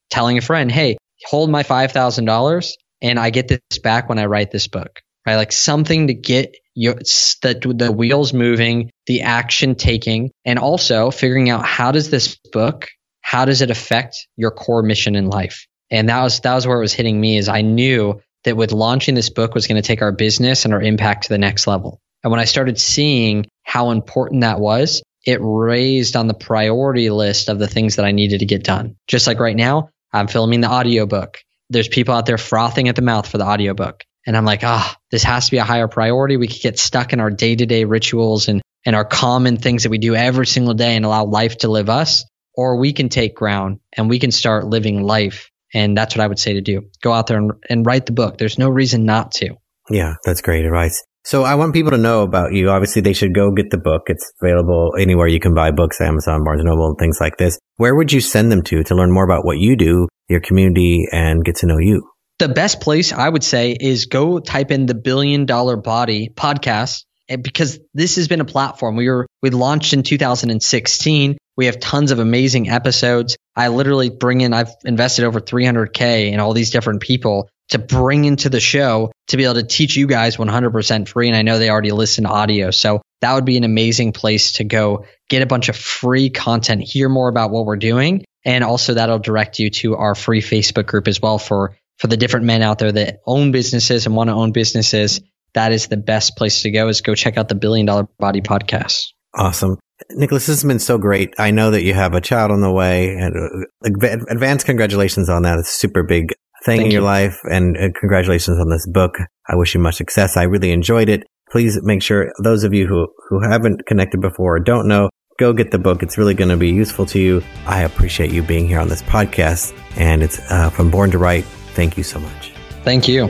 telling 0.09 0.37
a 0.39 0.41
friend, 0.41 0.71
"Hey, 0.71 0.97
hold 1.25 1.51
my 1.51 1.61
$5,000 1.61 2.73
and 3.01 3.19
I 3.19 3.29
get 3.29 3.47
this 3.47 3.79
back 3.83 4.09
when 4.09 4.17
I 4.17 4.25
write 4.25 4.49
this 4.49 4.67
book." 4.67 5.01
Right? 5.25 5.35
Like 5.35 5.51
something 5.51 6.07
to 6.07 6.13
get 6.13 6.55
your 6.75 6.95
the, 6.95 7.73
the 7.75 7.91
wheels 7.91 8.33
moving, 8.33 8.91
the 9.07 9.21
action 9.21 9.75
taking, 9.75 10.31
and 10.43 10.59
also 10.59 11.09
figuring 11.11 11.49
out 11.49 11.65
how 11.65 11.91
does 11.91 12.09
this 12.09 12.37
book, 12.51 12.87
how 13.21 13.45
does 13.45 13.61
it 13.61 13.71
affect 13.71 14.27
your 14.35 14.51
core 14.51 14.83
mission 14.83 15.15
in 15.15 15.27
life? 15.29 15.65
And 15.89 16.09
that 16.09 16.21
was 16.21 16.39
that 16.41 16.53
was 16.55 16.67
where 16.67 16.77
it 16.77 16.81
was 16.81 16.93
hitting 16.93 17.19
me 17.19 17.37
is 17.37 17.47
I 17.47 17.61
knew 17.61 18.21
that 18.43 18.57
with 18.57 18.71
launching 18.71 19.15
this 19.15 19.29
book 19.29 19.55
was 19.55 19.67
going 19.67 19.81
to 19.81 19.87
take 19.87 20.01
our 20.01 20.11
business 20.11 20.65
and 20.65 20.73
our 20.73 20.81
impact 20.81 21.23
to 21.23 21.29
the 21.29 21.37
next 21.37 21.67
level. 21.67 21.99
And 22.23 22.31
when 22.31 22.39
I 22.39 22.45
started 22.45 22.79
seeing 22.79 23.45
how 23.63 23.91
important 23.91 24.41
that 24.41 24.59
was, 24.59 25.03
it 25.25 25.39
raised 25.41 26.15
on 26.15 26.27
the 26.27 26.33
priority 26.33 27.09
list 27.09 27.49
of 27.49 27.59
the 27.59 27.67
things 27.67 27.95
that 27.95 28.05
I 28.05 28.11
needed 28.11 28.39
to 28.39 28.45
get 28.45 28.63
done. 28.63 28.95
Just 29.07 29.27
like 29.27 29.39
right 29.39 29.55
now, 29.55 29.89
I'm 30.13 30.27
filming 30.27 30.61
the 30.61 30.71
audiobook. 30.71 31.39
There's 31.69 31.87
people 31.87 32.13
out 32.13 32.25
there 32.25 32.37
frothing 32.37 32.87
at 32.89 32.95
the 32.95 33.01
mouth 33.01 33.27
for 33.27 33.37
the 33.37 33.45
audiobook. 33.45 34.03
And 34.25 34.35
I'm 34.35 34.45
like, 34.45 34.63
ah, 34.63 34.97
this 35.11 35.23
has 35.23 35.45
to 35.45 35.51
be 35.51 35.57
a 35.57 35.63
higher 35.63 35.87
priority. 35.87 36.37
We 36.37 36.47
could 36.47 36.61
get 36.61 36.79
stuck 36.79 37.13
in 37.13 37.19
our 37.19 37.29
day 37.29 37.55
to 37.55 37.65
day 37.65 37.83
rituals 37.85 38.47
and, 38.47 38.61
and 38.85 38.95
our 38.95 39.05
common 39.05 39.57
things 39.57 39.83
that 39.83 39.89
we 39.89 39.97
do 39.97 40.15
every 40.15 40.47
single 40.47 40.73
day 40.73 40.95
and 40.95 41.05
allow 41.05 41.25
life 41.25 41.59
to 41.59 41.69
live 41.69 41.89
us. 41.89 42.25
Or 42.57 42.77
we 42.77 42.93
can 42.93 43.09
take 43.09 43.35
ground 43.35 43.79
and 43.95 44.09
we 44.09 44.17
can 44.17 44.31
start 44.31 44.65
living 44.65 45.03
life 45.03 45.51
and 45.75 45.97
that's 45.97 46.15
what 46.15 46.23
I 46.23 46.27
would 46.27 46.39
say 46.39 46.53
to 46.53 46.61
do. 46.61 46.89
Go 47.01 47.11
out 47.11 47.27
there 47.27 47.37
and, 47.37 47.51
and 47.69 47.85
write 47.85 48.05
the 48.05 48.13
book. 48.13 48.37
There's 48.37 48.57
no 48.57 48.69
reason 48.69 49.05
not 49.05 49.33
to. 49.33 49.57
Yeah, 49.89 50.13
that's 50.23 50.41
great 50.41 50.65
advice. 50.65 51.03
So 51.25 51.43
I 51.43 51.55
want 51.55 51.73
people 51.73 51.91
to 51.91 51.97
know 51.97 52.21
about 52.21 52.53
you. 52.53 52.69
Obviously, 52.69 53.01
they 53.01 53.13
should 53.13 53.33
go 53.33 53.51
get 53.51 53.71
the 53.71 53.77
book. 53.77 54.03
It's 54.07 54.31
available 54.41 54.93
anywhere 54.97 55.27
you 55.27 55.39
can 55.39 55.53
buy 55.53 55.71
books, 55.71 55.99
Amazon, 55.99 56.43
Barnes 56.43 56.63
Noble, 56.63 56.87
and 56.87 56.97
things 56.97 57.17
like 57.19 57.37
this. 57.37 57.59
Where 57.77 57.95
would 57.95 58.13
you 58.13 58.21
send 58.21 58.51
them 58.51 58.61
to 58.63 58.83
to 58.83 58.95
learn 58.95 59.11
more 59.11 59.25
about 59.25 59.43
what 59.43 59.57
you 59.57 59.75
do, 59.75 60.07
your 60.29 60.39
community, 60.39 61.07
and 61.11 61.43
get 61.43 61.55
to 61.57 61.67
know 61.67 61.77
you? 61.77 62.07
The 62.39 62.49
best 62.49 62.81
place 62.81 63.13
I 63.13 63.29
would 63.29 63.43
say 63.43 63.75
is 63.79 64.07
go 64.07 64.39
type 64.39 64.71
in 64.71 64.85
the 64.85 64.95
Billion 64.95 65.45
Dollar 65.45 65.77
Body 65.77 66.29
podcast 66.29 67.05
eh, 67.29 67.37
because 67.37 67.79
this 67.93 68.17
has 68.17 68.27
been 68.27 68.41
a 68.41 68.45
platform. 68.45 68.97
We 68.97 69.09
were 69.09 69.25
we 69.41 69.51
launched 69.51 69.93
in 69.93 70.03
2016. 70.03 71.37
We 71.57 71.65
have 71.67 71.79
tons 71.79 72.11
of 72.11 72.19
amazing 72.19 72.69
episodes. 72.69 73.37
I 73.55 73.69
literally 73.69 74.09
bring 74.09 74.41
in, 74.41 74.53
I've 74.53 74.73
invested 74.83 75.23
over 75.23 75.39
300K 75.39 76.33
in 76.33 76.41
all 76.41 76.53
these 76.53 76.71
different 76.71 77.01
people 77.01 77.49
to 77.69 77.79
bring 77.79 78.25
into 78.25 78.49
the 78.49 78.59
show 78.59 79.11
to 79.27 79.37
be 79.37 79.45
able 79.45 79.55
to 79.55 79.63
teach 79.63 79.95
you 79.95 80.05
guys 80.05 80.37
100% 80.37 81.07
free. 81.07 81.27
And 81.27 81.37
I 81.37 81.41
know 81.41 81.57
they 81.57 81.69
already 81.69 81.91
listen 81.91 82.25
to 82.25 82.29
audio. 82.29 82.71
So 82.71 83.01
that 83.21 83.33
would 83.33 83.45
be 83.45 83.57
an 83.57 83.63
amazing 83.63 84.11
place 84.11 84.53
to 84.53 84.63
go 84.63 85.05
get 85.29 85.41
a 85.41 85.47
bunch 85.47 85.69
of 85.69 85.75
free 85.75 86.29
content, 86.29 86.83
hear 86.83 87.09
more 87.09 87.29
about 87.29 87.51
what 87.51 87.65
we're 87.65 87.77
doing. 87.77 88.25
And 88.43 88.63
also 88.63 88.93
that'll 88.93 89.19
direct 89.19 89.57
you 89.57 89.71
to 89.71 89.95
our 89.95 90.13
free 90.13 90.41
Facebook 90.41 90.85
group 90.85 91.07
as 91.07 91.21
well 91.21 91.39
for, 91.39 91.75
for 91.97 92.07
the 92.07 92.17
different 92.17 92.45
men 92.45 92.61
out 92.61 92.79
there 92.79 92.91
that 92.91 93.19
own 93.25 93.51
businesses 93.51 94.05
and 94.05 94.15
want 94.15 94.29
to 94.29 94.33
own 94.33 94.51
businesses. 94.51 95.21
That 95.53 95.71
is 95.71 95.87
the 95.87 95.97
best 95.97 96.35
place 96.35 96.63
to 96.63 96.71
go 96.71 96.87
is 96.89 97.01
go 97.01 97.15
check 97.15 97.37
out 97.37 97.47
the 97.47 97.55
billion 97.55 97.85
dollar 97.85 98.07
body 98.19 98.41
podcast. 98.41 99.07
Awesome. 99.33 99.77
Nicholas, 100.11 100.47
this 100.47 100.61
has 100.61 100.67
been 100.67 100.79
so 100.79 100.97
great. 100.97 101.33
I 101.37 101.51
know 101.51 101.71
that 101.71 101.83
you 101.83 101.93
have 101.93 102.13
a 102.13 102.21
child 102.21 102.51
on 102.51 102.61
the 102.61 102.71
way 102.71 103.09
and 103.09 103.33
uh, 103.35 103.89
advanced 104.29 104.65
congratulations 104.65 105.29
on 105.29 105.43
that. 105.43 105.57
It's 105.59 105.69
a 105.69 105.79
super 105.79 106.03
big 106.03 106.33
thing 106.65 106.77
Thank 106.77 106.85
in 106.87 106.91
your 106.91 107.01
you. 107.01 107.05
life 107.05 107.39
and 107.43 107.77
uh, 107.77 107.89
congratulations 107.99 108.59
on 108.59 108.69
this 108.69 108.85
book. 108.87 109.15
I 109.47 109.55
wish 109.55 109.73
you 109.73 109.79
much 109.79 109.95
success. 109.95 110.35
I 110.35 110.43
really 110.43 110.71
enjoyed 110.71 111.09
it. 111.09 111.23
Please 111.49 111.79
make 111.83 112.01
sure 112.01 112.31
those 112.43 112.63
of 112.63 112.73
you 112.73 112.87
who, 112.87 113.07
who 113.29 113.39
haven't 113.49 113.85
connected 113.85 114.19
before 114.19 114.57
or 114.57 114.59
don't 114.59 114.87
know, 114.87 115.09
go 115.37 115.53
get 115.53 115.71
the 115.71 115.79
book. 115.79 116.03
It's 116.03 116.17
really 116.17 116.33
going 116.33 116.49
to 116.49 116.57
be 116.57 116.69
useful 116.69 117.05
to 117.07 117.19
you. 117.19 117.43
I 117.65 117.83
appreciate 117.83 118.31
you 118.31 118.41
being 118.41 118.67
here 118.67 118.79
on 118.79 118.89
this 118.89 119.03
podcast 119.03 119.77
and 119.95 120.23
it's 120.23 120.39
uh, 120.51 120.69
from 120.71 120.89
Born 120.91 121.11
to 121.11 121.17
Write. 121.17 121.45
Thank 121.75 121.97
you 121.97 122.03
so 122.03 122.19
much. 122.19 122.53
Thank 122.83 123.07
you. 123.07 123.29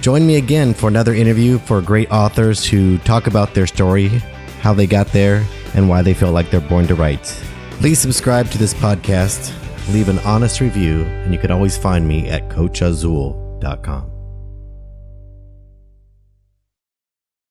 Join 0.00 0.26
me 0.26 0.36
again 0.36 0.74
for 0.74 0.88
another 0.88 1.14
interview 1.14 1.58
for 1.58 1.80
great 1.80 2.10
authors 2.10 2.66
who 2.66 2.98
talk 2.98 3.26
about 3.26 3.54
their 3.54 3.66
story, 3.66 4.08
how 4.60 4.74
they 4.74 4.86
got 4.86 5.08
there, 5.08 5.44
and 5.74 5.88
why 5.88 6.02
they 6.02 6.14
feel 6.14 6.30
like 6.30 6.50
they're 6.50 6.60
born 6.60 6.86
to 6.88 6.94
write. 6.94 7.24
Please 7.80 7.98
subscribe 7.98 8.50
to 8.50 8.58
this 8.58 8.74
podcast, 8.74 9.52
leave 9.92 10.08
an 10.08 10.18
honest 10.20 10.60
review, 10.60 11.02
and 11.02 11.32
you 11.32 11.38
can 11.38 11.50
always 11.50 11.76
find 11.76 12.06
me 12.06 12.28
at 12.28 12.48
coachazul.com. 12.50 14.13